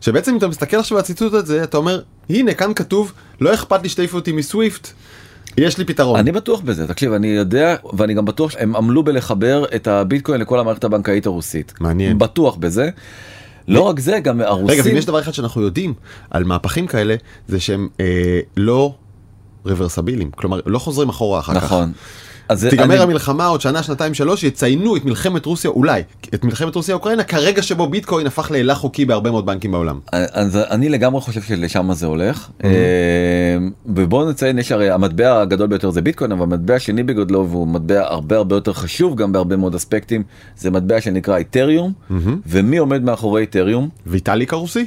[0.00, 3.82] שבעצם אם אתה מסתכל עכשיו על הציטוט הזה, אתה אומר, הנה כאן כתוב, לא אכפת
[3.82, 4.88] לי שתעיפו אותי מסוויפט,
[5.56, 6.18] יש לי פתרון.
[6.18, 10.60] אני בטוח בזה תקשיב אני יודע ואני גם בטוח שהם עמלו בלחבר את הביטקוין לכל
[10.60, 11.74] המערכת הבנקאית הרוסית.
[11.80, 12.18] מעניין.
[12.18, 12.90] בטוח בזה.
[13.70, 14.70] לא רק זה גם הרוסים.
[14.70, 15.94] רגע, ואם יש דבר אחד שאנחנו יודעים
[16.30, 17.14] על מהפכים כאלה,
[17.48, 18.94] זה שהם אה, לא
[19.64, 21.64] רוורסביליים, כלומר לא חוזרים אחורה אחר כך.
[21.64, 21.92] נכון.
[22.50, 26.02] אז תיגמר אני- המלחמה עוד שנה שנתיים שלוש יציינו את מלחמת רוסיה אולי
[26.34, 29.98] את מלחמת רוסיה אוקראינה כרגע שבו ביטקוין הפך להילך חוקי בהרבה מאוד בנקים בעולם.
[30.12, 32.48] אז אני לגמרי חושב שלשם זה הולך.
[32.64, 32.70] אה,
[33.86, 38.00] ובואו נציין יש הרי המטבע הגדול ביותר זה ביטקוין אבל המטבע השני בגודלו והוא מטבע
[38.06, 40.22] הרבה הרבה יותר חשוב גם בהרבה מאוד אספקטים
[40.58, 41.92] זה מטבע שנקרא איתריום.
[42.46, 43.88] ומי עומד מאחורי איתריום?
[44.06, 44.86] ויטאליק הרוסי?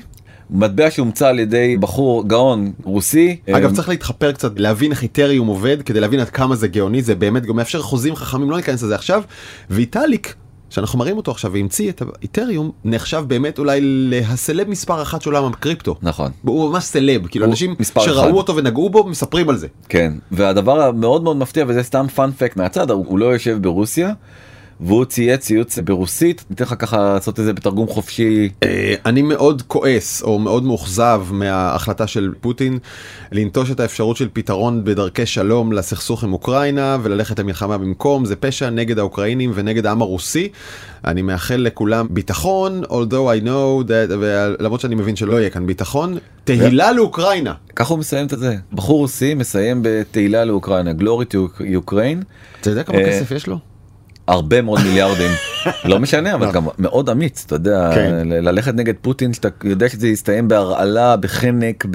[0.50, 5.48] מטבע שהומצא על ידי בחור גאון רוסי אגב אה, צריך להתחפר קצת להבין איך איתריום
[5.48, 8.84] עובד כדי להבין עד כמה זה גאוני זה באמת גם מאפשר חוזים חכמים לא ניכנס
[8.84, 9.24] לזה עכשיו
[9.70, 10.36] ויטאליק
[10.74, 15.46] שאנחנו מראים אותו עכשיו והמציא את האיתריום נחשב באמת אולי להסלב מספר אחת של עולם
[15.46, 15.96] הקריפטו.
[16.02, 16.32] נכון.
[16.42, 18.32] הוא ממש סלב כאילו אנשים שראו אחד.
[18.32, 19.68] אותו ונגעו בו מספרים על זה.
[19.90, 24.14] כן והדבר המאוד מאוד מפתיע וזה סתם פאנפקט מהצד הוא לא יושב ברוסיה.
[24.86, 29.62] והוא צייץ ציוץ ברוסית ניתן לך ככה לעשות את זה בתרגום חופשי אה, אני מאוד
[29.68, 32.80] כועס או מאוד מאוכזב מההחלטה של פוטין
[33.32, 38.70] לנטוש את האפשרות של פתרון בדרכי שלום לסכסוך עם אוקראינה וללכת למלחמה במקום זה פשע
[38.70, 40.50] נגד האוקראינים ונגד העם הרוסי.
[41.06, 46.18] אני מאחל לכולם ביטחון although I know that ולמרות שאני מבין שלא יהיה כאן ביטחון
[46.44, 47.54] תהילה לאוקראינה.
[47.76, 52.24] ככה הוא מסיים את זה בחור רוסי מסיים בתהילה לאוקראינה glory to Ukraine
[52.62, 53.73] אתה יודע כמה אה, כסף יש לו?
[54.28, 55.32] הרבה מאוד מיליארדים
[55.86, 58.28] לא משנה אבל גם מאוד אמיץ אתה יודע כן.
[58.30, 61.86] ללכת נגד פוטין שאתה יודע שזה יסתיים בהרעלה בחנק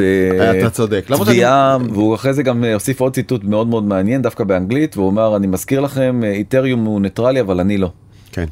[1.10, 5.10] בתביעה והוא אחרי זה גם אה, הוסיף עוד ציטוט מאוד מאוד מעניין דווקא באנגלית והוא
[5.10, 7.90] אמר אני מזכיר לכם אה, איתריום הוא ניטרלי אבל אני לא.
[8.32, 8.44] כן.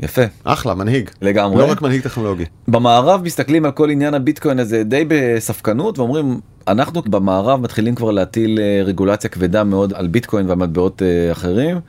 [0.00, 1.10] יפה אחלה מנהיג.
[1.22, 1.58] לגמרי.
[1.58, 2.44] לא רק מנהיג טכנולוגי.
[2.68, 8.58] במערב מסתכלים על כל עניין הביטקוין הזה די בספקנות ואומרים אנחנו במערב מתחילים כבר להטיל
[8.58, 11.80] אה, רגולציה כבדה מאוד על ביטקוין ומטבעות אה, אחרים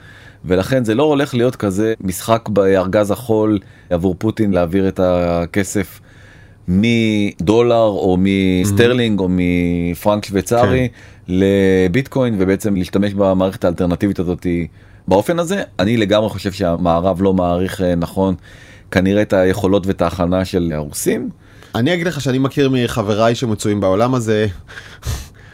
[0.47, 5.99] ולכן זה לא הולך להיות כזה משחק בארגז החול עבור פוטין להעביר את הכסף
[6.67, 10.87] מדולר או מסטרלינג או מפרנק שוויצרי
[11.27, 14.47] לביטקוין ובעצם להשתמש במערכת האלטרנטיבית הזאת
[15.07, 18.35] באופן הזה אני לגמרי חושב שהמערב לא מעריך אה, נכון
[18.91, 21.29] כנראה את היכולות ואת ההכנה של הרוסים.
[21.75, 24.47] אני אגיד לך שאני מכיר מחבריי שמצויים בעולם הזה.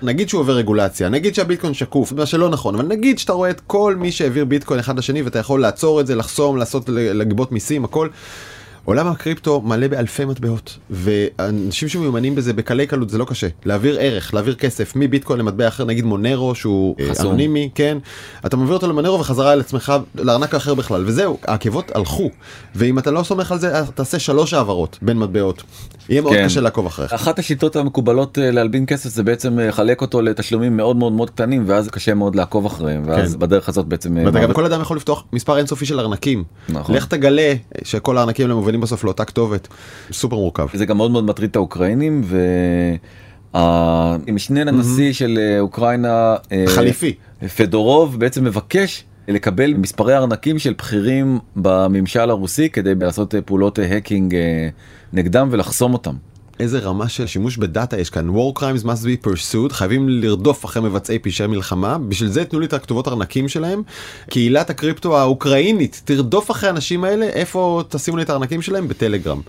[0.03, 3.61] נגיד שהוא עובר רגולציה, נגיד שהביטקוין שקוף, מה שלא נכון, אבל נגיד שאתה רואה את
[3.67, 7.85] כל מי שהעביר ביטקוין אחד לשני ואתה יכול לעצור את זה, לחסום, לעשות, לגבות מיסים,
[7.85, 8.07] הכל.
[8.85, 13.47] עולם הקריפטו מלא באלפי מטבעות, ואנשים שמיומנים בזה בקלי קלות זה לא קשה.
[13.65, 17.25] להעביר ערך, להעביר כסף מביטקוין למטבע אחר, נגיד מונרו שהוא אה, חסום.
[17.27, 17.97] אנונימי, כן,
[18.45, 22.29] אתה מעביר אותו למונרו וחזרה אל עצמך לארנק האחר בכלל, וזהו, העקבות הלכו,
[22.75, 25.63] ואם אתה לא סומך על זה, תעשה שלוש העברות בין מטבעות.
[26.09, 26.45] יהיה מאוד כן.
[26.45, 27.13] קשה לעקוב אחריך.
[27.13, 31.29] אחת השיטות המקובלות אה, להלבין כסף זה בעצם אה, לחלק אותו לתשלומים מאוד מאוד מאוד
[31.29, 33.39] קטנים ואז קשה מאוד לעקוב אחריהם ואז כן.
[33.39, 36.43] בדרך הזאת בעצם ואתה גם כל אדם יכול לפתוח מספר אינסופי של ארנקים.
[36.69, 36.95] נכון.
[36.95, 39.67] לך תגלה שכל הארנקים האלה מובילים בסוף לאותה כתובת.
[40.11, 40.67] סופר מורכב.
[40.73, 42.21] זה גם מאוד מאוד מטריד את האוקראינים
[43.53, 47.15] והמשנה לנשיא של אה, אוקראינה אה, חליפי.
[47.57, 54.35] פדורוב בעצם מבקש לקבל מספרי ארנקים של בכירים בממשל הרוסי כדי לעשות אה, פעולות hacking
[55.13, 56.15] נגדם ולחסום אותם.
[56.61, 58.29] איזה רמה של שימוש בדאטה יש כאן.
[58.29, 62.65] war crimes must be pursued, חייבים לרדוף אחרי מבצעי פשעי מלחמה, בשביל זה תנו לי
[62.65, 63.83] את הכתובות ארנקים שלהם.
[64.29, 68.87] קהילת הקריפטו האוקראינית תרדוף אחרי האנשים האלה, איפה תשימו לי את הארנקים שלהם?
[68.87, 69.41] בטלגרם.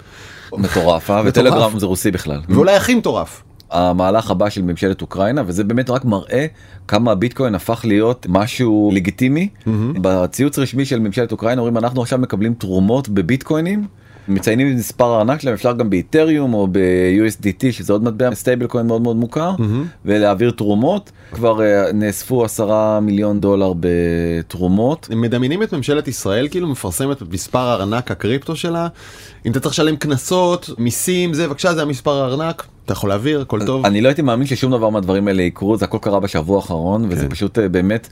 [0.53, 1.23] מטורף, אה?
[1.25, 2.41] וטלגרם זה רוסי בכלל.
[2.49, 3.43] ואולי הכי מטורף.
[3.71, 6.47] המהלך הבא של ממשלת אוקראינה וזה באמת רק מראה
[6.89, 9.49] כמה הביטקוין הפך להיות משהו לגיטימי.
[10.01, 13.87] בציוץ רשמי של ממשלת אוקראינה אומרים אנחנו עכשיו מקבלים תרומות בביטקוינים.
[14.29, 18.87] מציינים את מספר הארנק שלהם אפשר גם באיתריום או ב-USDT שזה עוד מטבע stable coin
[18.87, 19.55] מאוד מאוד מוכר
[20.05, 26.69] ולהעביר תרומות כבר אה, נאספו עשרה מיליון דולר בתרומות הם מדמיינים את ממשלת ישראל כאילו
[26.69, 28.89] מפרסמת את מספר הארנק הקריפטו שלה.
[29.47, 33.67] אם אתה צריך לשלם קנסות, מיסים, זה בבקשה זה המספר הארנק, אתה יכול להעביר, הכל
[33.67, 33.87] טוב.
[33.87, 37.23] אני לא הייתי מאמין ששום דבר מהדברים האלה יקרו זה הכל קרה בשבוע האחרון וזה
[37.23, 37.29] כן.
[37.29, 38.09] פשוט אה, באמת.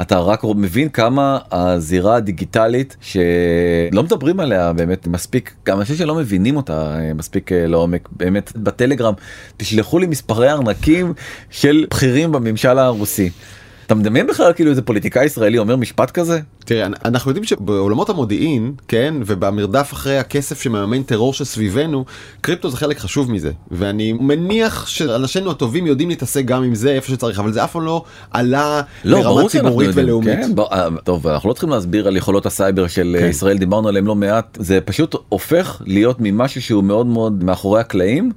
[0.00, 6.56] אתה רק מבין כמה הזירה הדיגיטלית שלא מדברים עליה באמת מספיק גם אנשים שלא מבינים
[6.56, 9.14] אותה אה, מספיק אה, לעומק באמת בטלגרם
[9.56, 11.12] תשלחו לי מספרי ארנקים
[11.50, 13.30] של בכירים בממשל הרוסי.
[13.86, 16.40] אתה מדמיין בכלל כאילו איזה פוליטיקאי ישראלי אומר משפט כזה?
[16.64, 22.04] תראה, אנ- אנחנו יודעים שבעולמות המודיעין, כן, ובמרדף אחרי הכסף שמממן טרור שסביבנו,
[22.40, 23.50] קריפטו זה חלק חשוב מזה.
[23.70, 27.82] ואני מניח שאנשינו הטובים יודעים להתעסק גם עם זה איפה שצריך, אבל זה אף פעם
[27.84, 30.38] לא עלה לא, לרמה ציבורית יודעים, ולאומית.
[30.38, 33.24] כן, ב- אה, טוב, אנחנו לא צריכים להסביר על יכולות הסייבר של כן.
[33.24, 33.30] כן.
[33.30, 38.32] ישראל, דיברנו עליהם לא מעט, זה פשוט הופך להיות ממשהו שהוא מאוד מאוד מאחורי הקלעים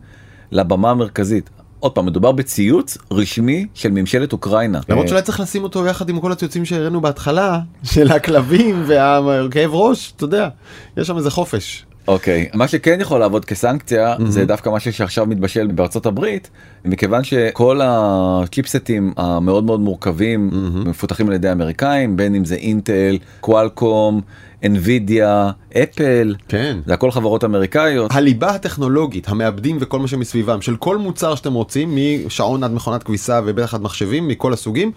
[0.51, 1.49] לבמה המרכזית.
[1.79, 4.79] עוד פעם, מדובר בציוץ רשמי של ממשלת אוקראינה.
[4.89, 7.59] למרות אה, שאולי צריך לשים אותו יחד עם כל הציוצים שהראינו בהתחלה,
[7.93, 10.49] של הכלבים והכאב ראש, אתה יודע,
[10.97, 11.85] יש שם איזה חופש.
[12.07, 16.49] אוקיי, מה שכן יכול לעבוד כסנקציה זה דווקא משהו שעכשיו מתבשל בארצות הברית,
[16.85, 20.49] מכיוון שכל הצ'יפסטים המאוד מאוד מורכבים
[20.85, 24.21] מפותחים על ידי האמריקאים, בין אם זה אינטל, קוואלקום,
[24.65, 26.77] אנווידיה, אפל, כן.
[26.85, 28.11] זה הכל חברות אמריקאיות.
[28.13, 33.41] הליבה הטכנולוגית, המעבדים וכל מה שמסביבם, של כל מוצר שאתם רוצים, משעון עד מכונת כביסה
[33.45, 34.91] ובטח עד מחשבים, מכל הסוגים,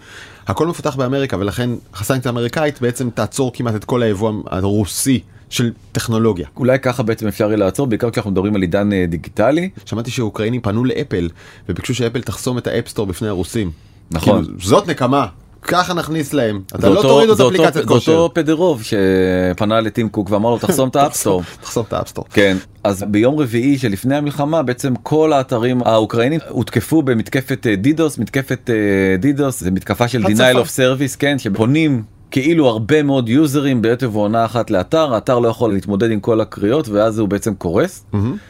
[0.47, 6.47] הכל מפותח באמריקה, ולכן הסנקציה האמריקאית בעצם תעצור כמעט את כל היבוא הרוסי של טכנולוגיה.
[6.57, 9.69] אולי ככה בעצם אפשר יהיה לעצור, בעיקר כשאנחנו מדברים על עידן אה, דיגיטלי.
[9.85, 11.29] שמעתי שהאוקראינים פנו לאפל,
[11.69, 13.71] וביקשו שאפל תחסום את ה App Store בפני הרוסים.
[14.11, 14.43] נכון.
[14.43, 15.25] כאילו, זאת נקמה.
[15.61, 16.61] ככה נכניס להם.
[16.67, 18.11] אתה זה לא תוריד את זה אפליקציית זה כושר.
[18.11, 21.43] אותו פדרוב שפנה לטים קוק ואמר לו תחסום את ה App Store.
[21.61, 22.25] תחסום את ה App Store.
[22.33, 28.69] כן אז ביום רביעי שלפני המלחמה בעצם כל האתרים האוקראינים הותקפו במתקפת אה, DDoS מתקפת
[28.69, 34.03] אה, DDoS זה מתקפה של denial of service כן שפונים כאילו הרבה מאוד יוזרים בעת
[34.03, 38.05] ובעונה אחת לאתר האתר לא יכול להתמודד עם כל הקריאות ואז הוא בעצם קורס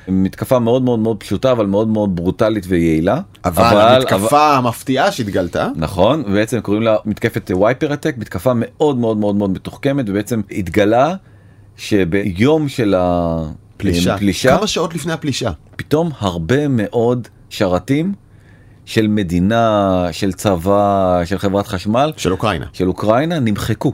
[0.08, 6.24] מתקפה מאוד מאוד מאוד פשוטה אבל מאוד מאוד ברוטלית ויעילה אבל המתקפה המפתיעה שהתגלתה, נכון
[6.28, 11.16] ובעצם קוראים לה מתקפת וייפר אטק מתקפה מאוד מאוד מאוד מאוד מתוחכמת ובעצם התגלה
[11.78, 12.96] שביום של
[13.78, 14.16] פלישה.
[14.16, 15.52] הפלישה כמה שעות לפני הפלישה.
[15.76, 18.14] פתאום הרבה מאוד שרתים
[18.90, 22.66] של מדינה של צבא של חברת חשמל של אוקראינה.
[22.74, 23.94] של אוקראינה נמחקו.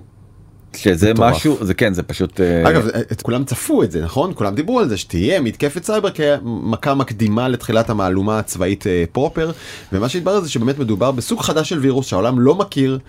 [0.77, 1.35] שזה מטורף.
[1.35, 4.31] משהו זה כן זה פשוט אה, אגב, את כולם צפו את זה, נכון?
[4.35, 9.51] כולם דיברו על זה שתהיה מתקפת סייבר כמכה מקדימה לתחילת המהלומה הצבאית אה, proper,
[9.93, 12.99] ומה שהתברר זה שבאמת מדובר בסוג חדש של וירוס שהעולם לא מכיר,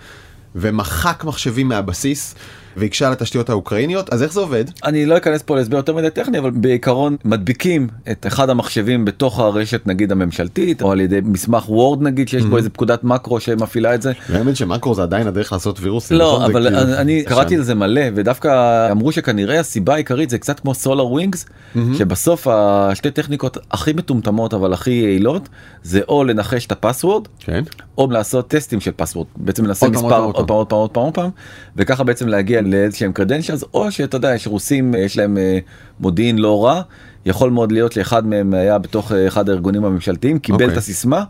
[0.55, 2.35] ומחק מחשבים מהבסיס,
[2.77, 4.65] והקשה על התשתיות האוקראיניות, אז איך זה עובד?
[4.83, 9.39] אני לא אכנס פה להסבר יותר מדי טכני אבל בעיקרון מדביקים את אחד המחשבים בתוך
[9.39, 13.95] הרשת נגיד הממשלתית או על ידי מסמך וורד נגיד שיש בו איזה פקודת מקרו שמפעילה
[13.95, 16.17] את זה האמת שמאקרו זה עדיין הדרך לעשות וירוסים.
[16.17, 16.51] לא נכון?
[16.51, 17.23] אבל כאילו- אני-.
[17.23, 21.45] קראתי על זה מלא ודווקא אמרו שכנראה הסיבה העיקרית זה קצת כמו SolarWinds
[21.97, 25.49] שבסוף השתי טכניקות הכי מטומטמות אבל הכי יעילות
[25.83, 27.63] זה או לנחש את הפסוורד כן.
[27.97, 29.85] או לעשות טסטים של פסוורד בעצם פעם, מספר
[30.23, 31.29] עוד פעם עוד פעם עוד פעם
[31.75, 35.59] וככה בעצם להגיע לאיזשהם קרדנשלס או שאתה יודע יש רוסים יש להם אה,
[35.99, 36.81] מודיעין לא רע
[37.25, 40.73] יכול מאוד להיות שאחד מהם היה בתוך אה, אחד הארגונים הממשלתיים קיבל אוקיי.
[40.73, 41.23] את הסיסמה.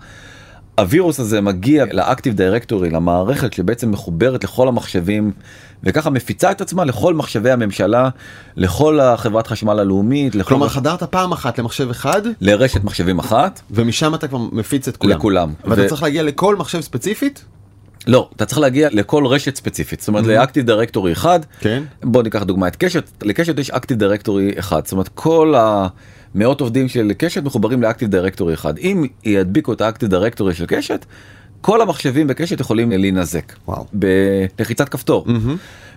[0.79, 5.31] הווירוס הזה מגיע לאקטיב דירקטורי למערכת שבעצם מחוברת לכל המחשבים
[5.83, 8.09] וככה מפיצה את עצמה לכל מחשבי הממשלה
[8.55, 14.15] לכל החברת חשמל הלאומית לכל כלומר חדרת פעם אחת למחשב אחד, לרשת מחשבים אחת ומשם
[14.15, 15.17] אתה כבר מפיץ את כולם.
[15.17, 15.53] לכולם.
[15.65, 17.45] ואתה ו- צריך להגיע לכל מחשב ספציפית?
[18.07, 21.83] לא אתה צריך להגיע לכל רשת ספציפית זאת אומרת לאקטיב דירקטורי אחד כן.
[22.03, 26.87] בוא ניקח דוגמא את קשת לקשת יש אקטיב דירקטורי אחד זאת אומרת כל המאות עובדים
[26.87, 31.05] של קשת מחוברים לאקטיב דירקטורי אחד אם ידביקו את האקטיב דירקטורי של קשת
[31.61, 33.85] כל המחשבים בקשת יכולים להינזק וואו.
[33.93, 35.25] בלחיצת כפתור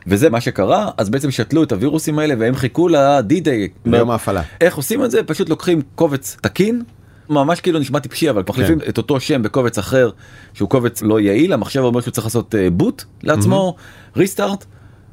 [0.07, 3.89] וזה מה שקרה אז בעצם שתלו את הווירוסים האלה והם חיכו ל-D-Day.
[3.91, 4.43] ביום ההפעלה.
[4.61, 6.83] איך עושים את זה פשוט לוקחים קובץ תקין.
[7.31, 10.11] ממש כאילו נשמע טיפשי אבל מחליפים את אותו שם בקובץ אחר
[10.55, 13.75] שהוא קובץ לא יעיל המחשב אומר שהוא צריך לעשות בוט לעצמו
[14.17, 14.65] ריסטארט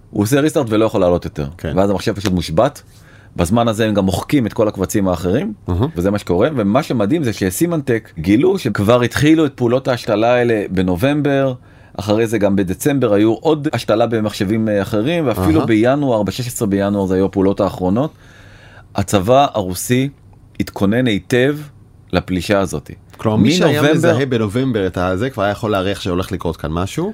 [0.09, 1.73] הוא עושה ריסטארט ולא יכול לעלות יותר כן.
[1.75, 2.81] ואז המחשב פשוט מושבת.
[3.35, 5.53] בזמן הזה הם גם מוחקים את כל הקבצים האחרים
[5.95, 11.53] וזה מה שקורה ומה שמדהים זה שסימנטק גילו שכבר התחילו את פעולות ההשתלה האלה בנובמבר.
[11.99, 15.65] אחרי זה גם בדצמבר היו עוד השתלה במחשבים אה, אחרים ואפילו אהה.
[15.65, 18.11] בינואר ב-16 בינואר זה היו הפעולות האחרונות.
[18.95, 20.09] הצבא הרוסי
[20.59, 21.57] התכונן היטב
[22.13, 22.91] לפלישה הזאת.
[23.17, 26.71] כלומר מי שהיה מנובמבר- מזהה בנובמבר את הזה כבר היה יכול להריח שהולך לקרות כאן
[26.71, 27.13] משהו.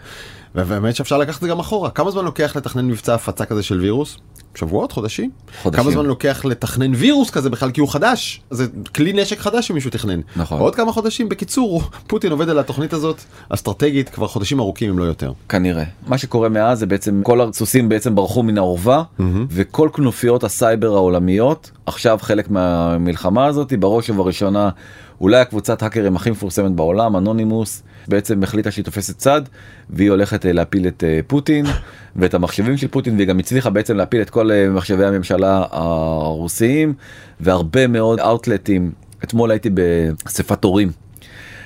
[0.56, 1.90] ובאמת שאפשר לקחת את זה גם אחורה.
[1.90, 4.18] כמה זמן לוקח לתכנן מבצע הפצה כזה של וירוס?
[4.56, 4.92] שבועות?
[4.92, 5.32] חודשים?
[5.62, 5.84] חודשים.
[5.84, 8.42] כמה זמן לוקח לתכנן וירוס כזה בכלל כי הוא חדש?
[8.52, 10.20] זה כלי נשק חדש שמישהו תכנן.
[10.36, 10.60] נכון.
[10.60, 11.30] עוד כמה חודשים.
[11.30, 15.32] בקיצור, פוטין עובד על התוכנית הזאת אסטרטגית כבר חודשים ארוכים אם לא יותר.
[15.50, 19.04] כנראה מה שקורה מאז זה בעצם כל הסוסים בעצם ברחו מן האורווה
[19.50, 24.70] וכל כנופיות הסייבר העולמיות עכשיו חלק מהמלחמה הזאת בראש ובראשונה
[25.24, 29.42] אולי הקבוצת האקרים הכי מפורסמת בעולם אנונימוס בעצם החליטה שהיא תופסת צד
[29.90, 31.66] והיא הולכת אה, להפיל את אה, פוטין
[32.16, 36.94] ואת המחשבים של פוטין והיא גם הצליחה בעצם להפיל את כל אה, מחשבי הממשלה הרוסיים
[37.40, 38.92] והרבה מאוד אאוטלטים
[39.24, 40.92] אתמול הייתי באספת הורים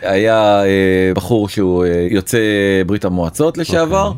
[0.01, 2.39] היה אה, בחור שהוא אה, יוצא
[2.85, 4.11] ברית המועצות לשעבר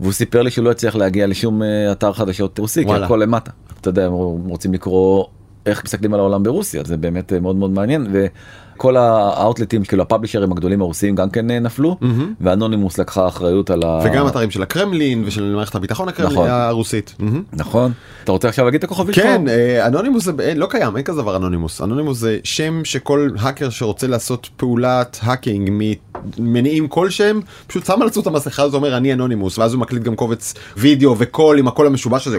[0.00, 2.92] והוא סיפר לי שהוא לא הצליח להגיע לשום אה, אתר חדשות רוסי כי.
[2.92, 3.50] הכל למטה.
[3.80, 4.12] אתה יודע הם
[4.46, 5.24] רוצים לקרוא
[5.66, 8.06] איך מסתכלים על העולם ברוסיה זה באמת מאוד מאוד מעניין
[8.76, 11.96] וכל האאוטלטים כאילו הפאבלישרים הגדולים הרוסיים גם כן אה, נפלו
[12.40, 14.00] ואנונימוס לקחה אחריות על ה...
[14.04, 16.26] וגם אתרים של הקרמלין ושל מערכת הביטחון נכון.
[16.26, 17.14] הקרמלין הרוסית.
[17.18, 17.42] מהמם.
[17.52, 17.92] נכון
[18.24, 19.54] אתה רוצה עכשיו להגיד את הכוכבית כן, שלך?
[19.54, 21.80] אה, אנונימוס זה אין, לא קיים, אין כזה דבר אנונימוס.
[21.80, 25.70] אנונימוס זה שם שכל האקר שרוצה לעשות פעולת hacking
[26.38, 30.02] ממניעים כלשהם, פשוט שם על עצמו את המסכה הזו אומר אני אנונימוס, ואז הוא מקליט
[30.02, 32.38] גם קובץ וידאו וקול עם הקול המשובש הזה,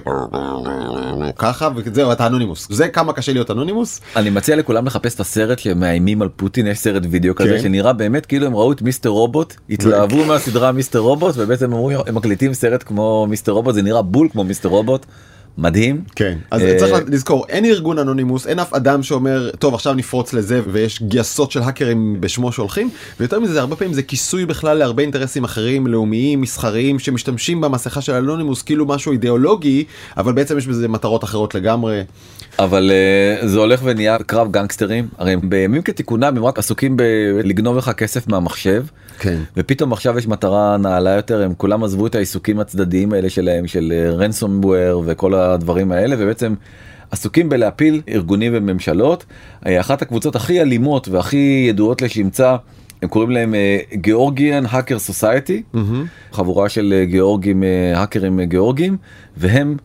[1.37, 2.67] ככה וזהו אתה אנונימוס.
[2.71, 4.01] זה כמה קשה להיות אנונימוס.
[4.15, 7.61] אני מציע לכולם לחפש את הסרט שמאיימים על פוטין יש סרט וידאו כזה כן.
[7.61, 12.15] שנראה באמת כאילו הם ראו את מיסטר רובוט התלהבו מהסדרה מיסטר רובוט ובעצם אמרו הם
[12.15, 15.05] מקליטים סרט כמו מיסטר רובוט זה נראה בול כמו מיסטר רובוט.
[15.57, 16.01] מדהים.
[16.15, 20.33] כן, אז אה, צריך לזכור, אין ארגון אנונימוס, אין אף אדם שאומר, טוב עכשיו נפרוץ
[20.33, 22.89] לזה ויש גייסות של האקרים בשמו שהולכים,
[23.19, 28.13] ויותר מזה, הרבה פעמים זה כיסוי בכלל להרבה אינטרסים אחרים, לאומיים, מסחריים, שמשתמשים במסכה של
[28.13, 29.83] אנונימוס כאילו משהו אידיאולוגי,
[30.17, 32.03] אבל בעצם יש בזה מטרות אחרות לגמרי.
[32.59, 32.91] אבל
[33.41, 38.27] uh, זה הולך ונהיה קרב גנגסטרים הרי בימים כתיקונם הם רק עסוקים בלגנוב לך כסף
[38.27, 38.85] מהמחשב
[39.19, 39.39] כן.
[39.57, 44.13] ופתאום עכשיו יש מטרה נעלה יותר הם כולם עזבו את העיסוקים הצדדיים האלה שלהם של
[44.17, 46.53] רנסומוור וכל הדברים האלה ובעצם
[47.11, 49.25] עסוקים בלהפיל ארגונים וממשלות
[49.65, 52.55] אה, אחת הקבוצות הכי אלימות והכי ידועות לשמצה.
[53.01, 53.55] הם קוראים להם
[53.93, 55.63] גיאורגיאן האקר סוסייטי
[56.31, 58.97] חבורה של אה, גיאורגים אה, האקרים גיאורגים
[59.37, 59.77] והם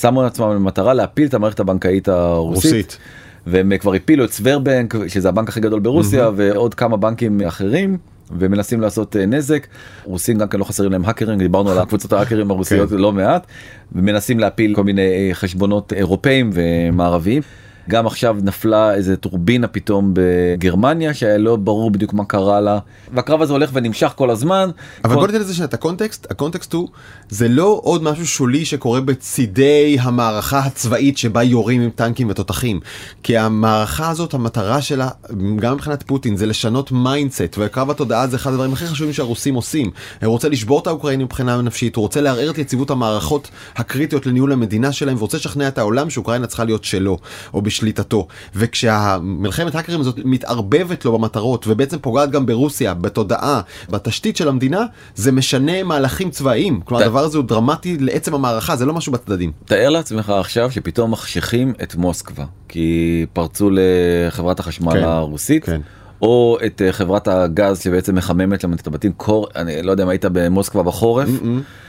[0.00, 2.72] שמו לעצמם למטרה להפיל את המערכת הבנקאית הרוסית.
[2.72, 2.98] רוסית.
[3.46, 6.30] והם כבר הפילו את סוורבנק שזה הבנק הכי גדול ברוסיה.
[6.36, 7.98] ועוד כמה בנקים אחרים
[8.38, 9.66] ומנסים לעשות אה, נזק
[10.04, 12.96] רוסים גם כן לא חסרים להם האקרים דיברנו על הקבוצות ההאקרים הרוסיות כן.
[12.96, 13.46] לא מעט
[13.92, 17.42] ומנסים להפיל כל מיני אה, חשבונות אירופאים ומערביים.
[17.88, 22.78] גם עכשיו נפלה איזה טורבינה פתאום בגרמניה שהיה לא ברור בדיוק מה קרה לה
[23.14, 24.70] והקרב הזה הולך ונמשך כל הזמן.
[25.04, 25.20] אבל כל...
[25.20, 26.88] בוא ניתן לזה את הקונטקסט, הקונטקסט הוא,
[27.28, 32.80] זה לא עוד משהו שולי שקורה בצידי המערכה הצבאית שבה יורים עם טנקים ותותחים.
[33.22, 35.08] כי המערכה הזאת, המטרה שלה,
[35.56, 39.90] גם מבחינת פוטין, זה לשנות mindset, וקרב התודעה זה אחד הדברים הכי חשובים שהרוסים עושים.
[40.22, 44.52] הוא רוצה לשבור את האוקראינים מבחינה נפשית, הוא רוצה לערער את יציבות המערכות הקריטיות לניהול
[44.52, 47.18] המדינה שלהם, ורוצה לשכנע את העולם שאוקראינה צריכה להיות שלו,
[47.54, 48.26] או בשליטתו.
[48.54, 54.80] וכשהמלחמת האקרים הזאת מתערבבת לו במטרות, ובעצם פוגעת גם ברוסיה, בתודעה, בתשתית של המדינה,
[55.14, 56.80] זה משנה מהלכים צבאיים.
[56.84, 59.52] כלומר, ת- הדבר הזה הוא דרמטי לעצם המערכה, זה לא משהו בצדדים.
[59.64, 65.64] תאר לעצמך עכשיו שפתאום מחשיכים את מוסקבה כי פרצו לחברת החשמל כן, הרוסית.
[65.64, 65.80] כן.
[66.22, 69.12] או את אה, חברת הגז שבעצם מחממת לנו את הבתים.
[69.12, 71.28] קור אני לא יודע אם היית במוסקבה בחורף.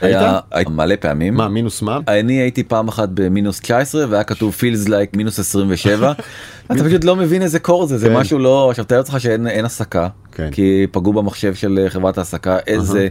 [0.00, 0.68] היה היית?
[0.68, 1.34] מלא פעמים.
[1.34, 1.98] מה, מינוס מה?
[2.08, 6.12] אני הייתי פעם אחת במינוס 19 והיה כתוב feels like מינוס 27
[6.72, 8.14] אתה פשוט לא מבין איזה קור זה זה כן.
[8.14, 10.08] משהו לא עכשיו תאר לעצמך שאין אין הסקה.
[10.32, 10.50] כן.
[10.50, 13.08] כי פגעו במחשב של אה, חברת ההסקה איזה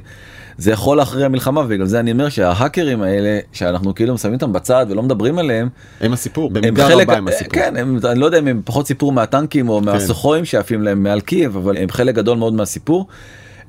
[0.58, 4.86] זה יכול אחרי המלחמה ובגלל זה אני אומר שההאקרים האלה שאנחנו כאילו שמים אותם בצד
[4.90, 5.70] ולא מדברים עליהם
[6.02, 7.54] הם הסיפור, הם במידה חלק, רבה הם הסיפור.
[7.54, 11.22] כן, הם, אני לא יודע אם הם פחות סיפור מהטנקים או מהסוחורים שעפים להם מעל
[11.22, 13.08] קייב, אבל הם חלק גדול מאוד מהסיפור.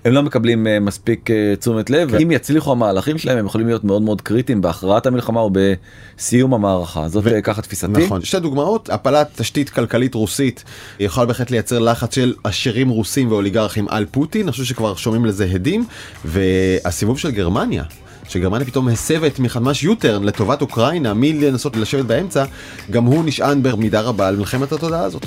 [0.05, 2.17] הם לא מקבלים אה, מספיק אה, תשומת לב, כן.
[2.17, 7.09] ואם יצליחו המהלכים שלהם הם יכולים להיות מאוד מאוד קריטיים בהכרעת המלחמה או בסיום המערכה.
[7.09, 7.87] זאת ו- אה, ככה תפיסתי.
[7.87, 8.23] נכון.
[8.25, 10.65] שתי דוגמאות, הפלת תשתית כלכלית רוסית
[11.01, 15.49] יכולה בהחלט לייצר לחץ של עשירים רוסים ואוליגרכים על פוטין, אני חושב שכבר שומעים לזה
[15.53, 15.85] הדים,
[16.25, 17.85] והסיבוב של גרמניה.
[18.29, 22.45] שגרמניה פתאום הסבה את ממש יוטרן לטובת אוקראינה מלנסות לשבת באמצע,
[22.91, 25.27] גם הוא נשען במידה רבה על מלחמת התודעה הזאת.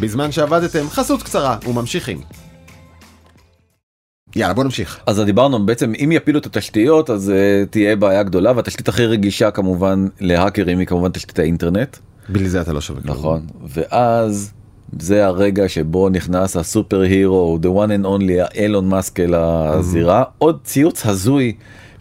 [0.00, 2.43] בזמן שעבדתם, חסות קצרה וממשיכים.
[4.36, 4.98] יאללה בוא נמשיך.
[5.06, 9.50] אז דיברנו בעצם אם יפילו את התשתיות אז uh, תהיה בעיה גדולה והתשתית הכי רגישה
[9.50, 11.96] כמובן להאקרים היא כמובן תשתית האינטרנט.
[12.28, 13.16] בלי זה אתה לא שווה כלום.
[13.16, 14.52] נכון ואז
[14.98, 20.58] זה הרגע שבו נכנס הסופר הירו the one and only אילון מאסק אל הזירה עוד
[20.64, 21.52] ציוץ הזוי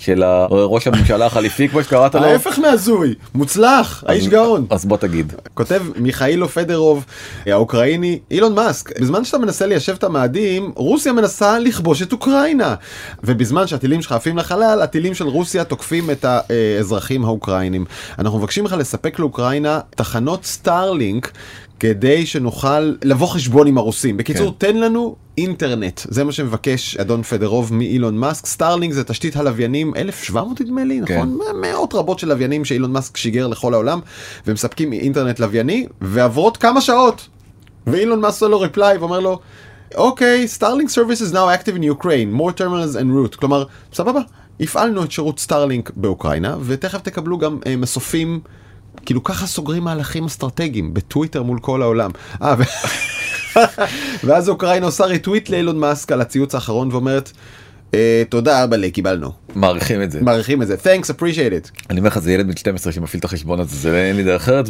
[0.03, 2.23] של ראש הממשלה החליפי כמו שקראת לו.
[2.23, 4.65] ההפך מהזוי, מוצלח, האיש גאון.
[4.69, 5.33] אז בוא תגיד.
[5.53, 7.05] כותב מיכאילו פדרוב
[7.45, 12.75] האוקראיני אילון מאסק בזמן שאתה מנסה ליישב את המאדים רוסיה מנסה לכבוש את אוקראינה.
[13.23, 17.85] ובזמן שהטילים שלך עפים לחלל הטילים של רוסיה תוקפים את האזרחים האוקראינים.
[18.19, 21.31] אנחנו מבקשים לך לספק לאוקראינה תחנות סטארלינק
[21.79, 24.17] כדי שנוכל לבוא חשבון עם הרוסים.
[24.17, 24.71] בקיצור כן.
[24.71, 26.01] תן לנו אינטרנט.
[26.03, 28.45] זה מה שמבקש אדון פדרוב מאילון מאסק.
[28.45, 31.15] סטארלינק זה תשתית הלוויינים 1700 נדמה לי כן.
[31.15, 31.37] נכון?
[31.61, 33.99] מאות רבות של לוויינים שאילון מאסק שיגר לכל העולם
[34.47, 37.27] ומספקים אינטרנט לווייני ועוברות כמה שעות.
[37.87, 39.39] ואילון מאסק עושה לו reply ואומר לו
[39.95, 43.35] אוקיי Starlink service is now active in Ukraine more terminals en route.
[43.35, 44.21] כלומר סבבה
[44.59, 48.39] הפעלנו את שירות סטארלינק באוקראינה ותכף תקבלו גם אה, מסופים
[49.05, 52.11] כאילו ככה סוגרים מהלכים אסטרטגיים בטוויטר מול כל העולם.
[52.41, 52.63] אה, ו...
[54.25, 57.31] ואז אוקראינה עושה retweet לאילון מאסק על הציוץ האחרון ואומרת
[57.93, 61.81] "אה, תודה אבאלה קיבלנו מעריכים את זה מעריכים את זה thanks appreciate it.
[61.89, 64.41] אני אומר לך זה ילד בן 12 שמפעיל את החשבון הזה זה אין לי דרך
[64.41, 64.67] אחרת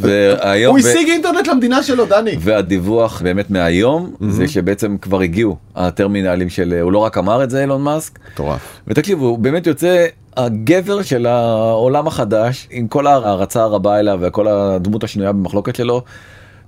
[0.68, 2.38] הוא השיג אינטרנט למדינה שלו דני.
[2.40, 7.62] והדיווח באמת מהיום זה שבעצם כבר הגיעו הטרמינלים של הוא לא רק אמר את זה
[7.62, 8.62] אילון מאסק מטורף.
[8.88, 10.06] ותקשיבו הוא באמת יוצא
[10.38, 16.02] הגבר של העולם החדש עם כל ההערצה הרבה אליו וכל הדמות השנויה במחלוקת שלו.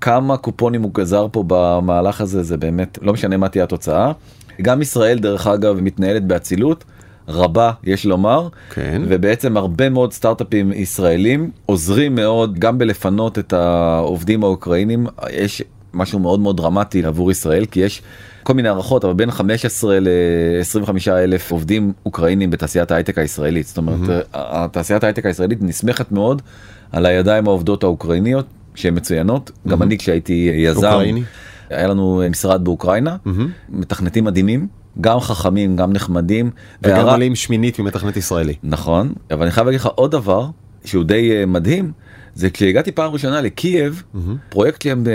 [0.02, 4.12] כמה קופונים הוא גזר פה במהלך הזה זה באמת לא משנה מה תהיה התוצאה.
[4.62, 6.84] גם ישראל דרך אגב מתנהלת באצילות
[7.28, 9.02] רבה יש לומר כן.
[9.08, 16.40] ובעצם הרבה מאוד סטארט-אפים ישראלים עוזרים מאוד גם בלפנות את העובדים האוקראינים יש משהו מאוד
[16.40, 18.02] מאוד דרמטי עבור ישראל כי יש
[18.44, 24.26] כל מיני הערכות אבל בין 15 ל-25 אלף עובדים אוקראינים בתעשיית ההייטק הישראלית זאת אומרת
[24.34, 24.38] mm-hmm.
[24.72, 26.42] תעשיית ההייטק הישראלית נסמכת מאוד
[26.92, 29.70] על הידיים העובדות האוקראיניות שהן מצוינות mm-hmm.
[29.70, 31.24] גם אני כשהייתי יזם אוקראיני.
[31.70, 33.30] היה לנו משרד באוקראינה mm-hmm.
[33.70, 34.68] מתכנתים מדהימים
[35.02, 36.52] גם חכמים גם נחמדים
[36.84, 37.12] וגם והר...
[37.12, 40.48] עולים שמינית ממתכנת ישראלי נכון אבל אני חייב להגיד לך עוד דבר
[40.86, 41.92] שהוא די uh, מדהים
[42.36, 44.20] זה כשהגעתי פעם ראשונה לקייב mm-hmm.
[44.50, 45.08] פרויקט שהם uh,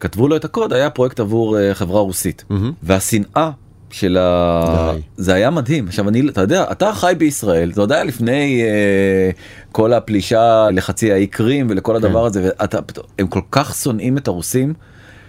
[0.00, 2.54] כתבו לו את הקוד היה פרויקט עבור uh, חברה רוסית mm-hmm.
[2.82, 3.50] והשנאה
[3.90, 4.92] של ה...
[4.94, 5.00] די.
[5.16, 9.68] זה היה מדהים עכשיו אני אתה יודע אתה חי בישראל זה עוד היה לפני uh,
[9.72, 12.04] כל הפלישה לחצי האי קרים ולכל כן.
[12.04, 12.78] הדבר הזה ואתה
[13.18, 14.74] הם כל כך שונאים את הרוסים.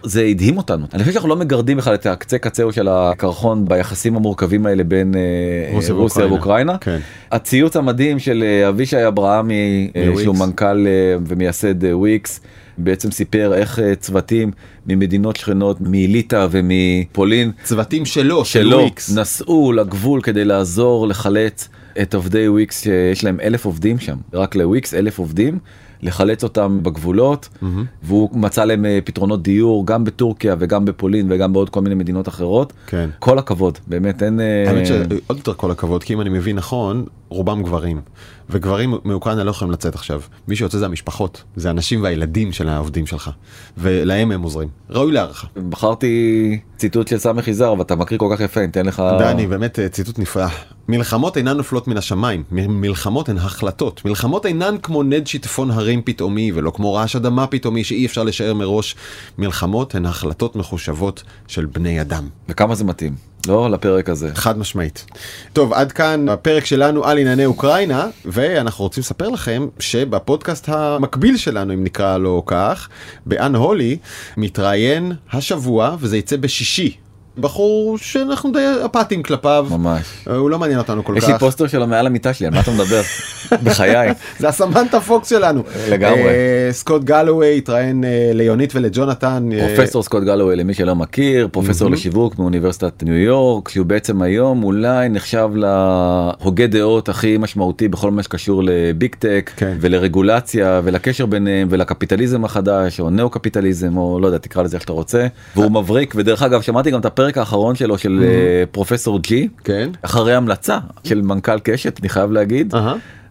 [0.04, 4.16] זה הדהים אותנו אני חושב שאנחנו לא מגרדים בכלל את הקצה קצהו של הקרחון ביחסים
[4.16, 6.78] המורכבים האלה בין אה, רוסיה, רוסיה ואוקראינה.
[6.78, 6.98] כן.
[7.32, 10.88] הציוץ המדהים של אה, אבישי אברהמי אה, שהוא מנכ"ל
[11.28, 12.42] ומייסד וויקס.
[12.84, 14.52] בעצם סיפר איך צוותים
[14.88, 21.70] ממדינות שכנות מליטא ומפולין צוותים שלו שלו של נסעו לגבול כדי לעזור לחלץ
[22.02, 25.60] את עובדי וויקס שיש להם אלף עובדים שם רק לוויקס אלף עובדים
[26.02, 27.66] לחלץ אותם בגבולות mm-hmm.
[28.04, 32.28] והוא מצא להם אה, פתרונות דיור גם בטורקיה וגם בפולין וגם בעוד כל מיני מדינות
[32.28, 32.74] אחרות.
[32.88, 33.10] כן.
[33.20, 34.40] כל הכבוד באמת אין...
[34.40, 38.02] אה, האמת שעוד יותר כל הכבוד כי אם אני מבין נכון רובם גברים.
[38.50, 40.22] וגברים מאוקראינה לא יכולים לצאת עכשיו.
[40.48, 43.30] מי שיוצא זה המשפחות זה הנשים והילדים של העובדים שלך.
[43.78, 44.68] ולהם הם עוזרים.
[44.90, 45.48] ראוי להערכה.
[45.70, 49.90] בחרתי ציטוט של סמך יזהר ואתה מקריא כל כך יפה ניתן לך דני באמת אה,
[49.90, 50.46] ציטוט נפלא.
[50.88, 52.44] מלחמות אינן נופלות מן השמיים.
[52.52, 54.06] מלחמות הן החלטות.
[54.06, 58.54] מלחמות אינן כמו נד שיטפון הרים פתאומי ולא כמו רעש אדמה פתאומי שאי אפשר לשער
[58.54, 58.96] מראש.
[59.38, 62.28] מלחמות הן החלטות מחושבות של בני אדם.
[62.50, 63.31] וכמה זה מתאים.
[63.48, 64.30] לא לפרק הזה.
[64.34, 65.06] חד משמעית.
[65.54, 71.74] טוב, עד כאן הפרק שלנו על ענייני אוקראינה, ואנחנו רוצים לספר לכם שבפודקאסט המקביל שלנו,
[71.74, 72.90] אם נקרא לו כך,
[73.26, 73.98] ב Unholy,
[74.38, 76.98] מתראיין השבוע, וזה יצא בשישי,
[77.38, 79.68] בחור שאנחנו די אפאתיים כלפיו.
[79.70, 80.06] ממש.
[80.28, 81.30] הוא לא מעניין אותנו כל כך.
[81.30, 83.02] יש לי פוסטר שלו מעל המיטה שלי על מה אתה מדבר?
[83.64, 84.14] בחיי.
[84.40, 85.64] זה הסמנטה פוקס שלנו.
[85.90, 86.24] לגמרי.
[86.24, 91.90] אה, סקוט גלווי התראיין אה, ליונית ולג'ונתן אה, פרופסור סקוט גלווי למי שלא מכיר פרופסור
[91.92, 98.24] לשיווק מאוניברסיטת ניו יורק שהוא בעצם היום אולי נחשב להוגה דעות הכי משמעותי בכל מה
[98.24, 99.78] שקשור לביג טק כן.
[99.80, 104.94] ולרגולציה ולקשר ביניהם ולקפיטליזם החדש או נאו קפיטליזם או לא יודע תקרא לזה איך שאתה
[104.94, 105.28] רוצה.
[105.56, 108.68] והוא מבריק ודרך אגב שמעתי גם את הפרק האחרון שלו של mm-hmm.
[108.72, 112.74] פרופסור ג'י כן אחרי המלצה של מנכ"ל קשת אני חייב להגיד.
[112.74, 112.78] Uh-huh.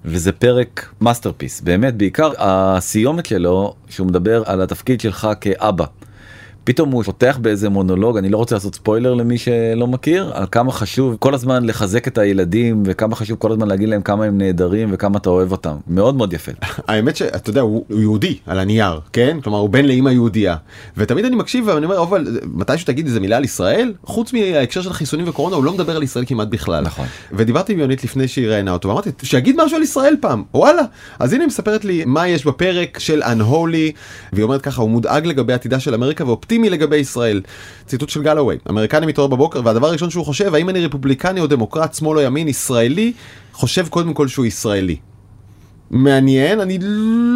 [0.04, 5.84] וזה פרק masterpiece באמת בעיקר הסיומת שלו שהוא מדבר על התפקיד שלך כאבא.
[6.70, 10.72] פתאום הוא פותח באיזה מונולוג אני לא רוצה לעשות ספוילר למי שלא מכיר על כמה
[10.72, 14.88] חשוב כל הזמן לחזק את הילדים וכמה חשוב כל הזמן להגיד להם כמה הם נהדרים
[14.92, 15.76] וכמה אתה אוהב אותם.
[15.86, 16.52] מאוד מאוד יפה.
[16.88, 19.38] האמת שאתה יודע הוא, הוא יהודי על הנייר כן?
[19.42, 20.56] כלומר הוא בן לאמא יהודייה.
[20.96, 23.92] ותמיד אני מקשיב ואני אומר אבל מתי שתגיד איזה מילה על ישראל?
[24.04, 26.84] חוץ מההקשר של חיסונים וקורונה הוא לא מדבר על ישראל כמעט בכלל.
[26.84, 27.06] נכון.
[27.32, 30.42] ודיברתי עם יונית לפני שהיא ראיינה אותו ואמרתי שיגיד משהו על ישראל פעם.
[30.54, 30.82] וואלה.
[31.18, 33.96] אז הנה היא מספרת לי מה יש בפרק של unholy
[34.32, 36.24] והיא אומרת ככה הוא מודאג לגבי עתידה של אמריקה
[36.60, 37.40] אופטימי לגבי ישראל.
[37.86, 41.94] ציטוט של גלווי, אמריקני מתעורר בבוקר והדבר הראשון שהוא חושב, האם אני רפובליקני או דמוקרט,
[41.94, 43.12] שמאל או ימין, ישראלי,
[43.52, 44.96] חושב קודם כל שהוא ישראלי.
[45.90, 46.78] מעניין, אני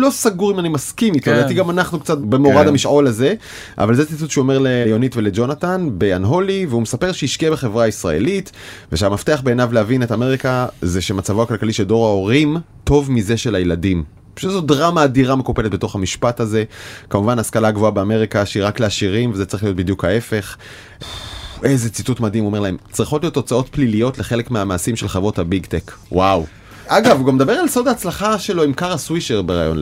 [0.00, 1.36] לא סגור אם אני מסכים איתו, כן.
[1.36, 2.68] לדעתי גם אנחנו קצת במורד כן.
[2.68, 3.34] המשעול הזה,
[3.78, 8.52] אבל זה ציטוט שהוא אומר ליונית ולג'ונתן באנהולי, והוא מספר שהשקיע בחברה ישראלית,
[8.92, 14.23] ושהמפתח בעיניו להבין את אמריקה זה שמצבו הכלכלי של דור ההורים טוב מזה של הילדים.
[14.34, 16.64] פשוט זו דרמה אדירה מקופלת בתוך המשפט הזה.
[17.10, 20.56] כמובן השכלה גבוהה באמריקה שהיא רק לעשירים וזה צריך להיות בדיוק ההפך.
[21.64, 25.66] איזה ציטוט מדהים הוא אומר להם צריכות להיות תוצאות פליליות לחלק מהמעשים של חברות הביג
[25.66, 26.46] טק וואו.
[26.86, 29.78] אגב הוא גם מדבר על סוד ההצלחה שלו עם קארה סווישר בריאיון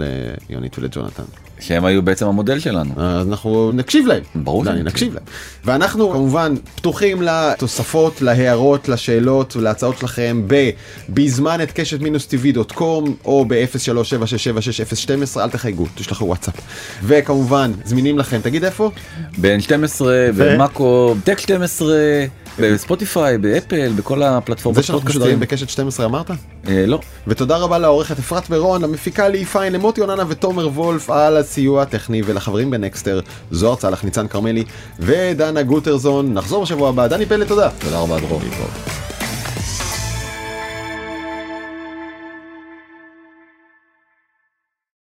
[0.48, 1.22] ליונית ולג'ונתן.
[1.62, 2.94] שהם היו בעצם המודל שלנו.
[2.96, 4.22] אז אנחנו נקשיב להם.
[4.34, 5.24] ברור שאני נקשיב להם.
[5.64, 13.14] ואנחנו כמובן פתוחים לתוספות, להערות, לשאלות ולהצעות שלכם בבזמן את קשת מינוס טבעי דוט קום
[13.24, 16.54] או ב-0376766012 אל תחייגו, תשלחו וואטסאפ.
[17.02, 18.90] וכמובן זמינים לכם, תגיד איפה?
[19.38, 21.94] בין 12 ומאקו, טק 12.
[22.59, 24.76] בספוטיפיי, באפל, בכל הפלטפורמות.
[24.76, 26.30] זה שאנחנו משודרים בקשת 12 אמרת?
[26.68, 27.00] אה, לא.
[27.26, 32.22] ותודה רבה לעורכת אפרת ורון, למפיקה לי פיין, למוטי אוננה ותומר וולף על הסיוע הטכני
[32.26, 34.64] ולחברים בנקסטר, זוהר צלח, ניצן כרמלי
[34.98, 36.34] ודנה גוטרזון.
[36.34, 37.07] נחזור בשבוע הבא.
[37.07, 37.70] דני פלד, תודה.
[37.78, 38.40] תודה רבה דרור.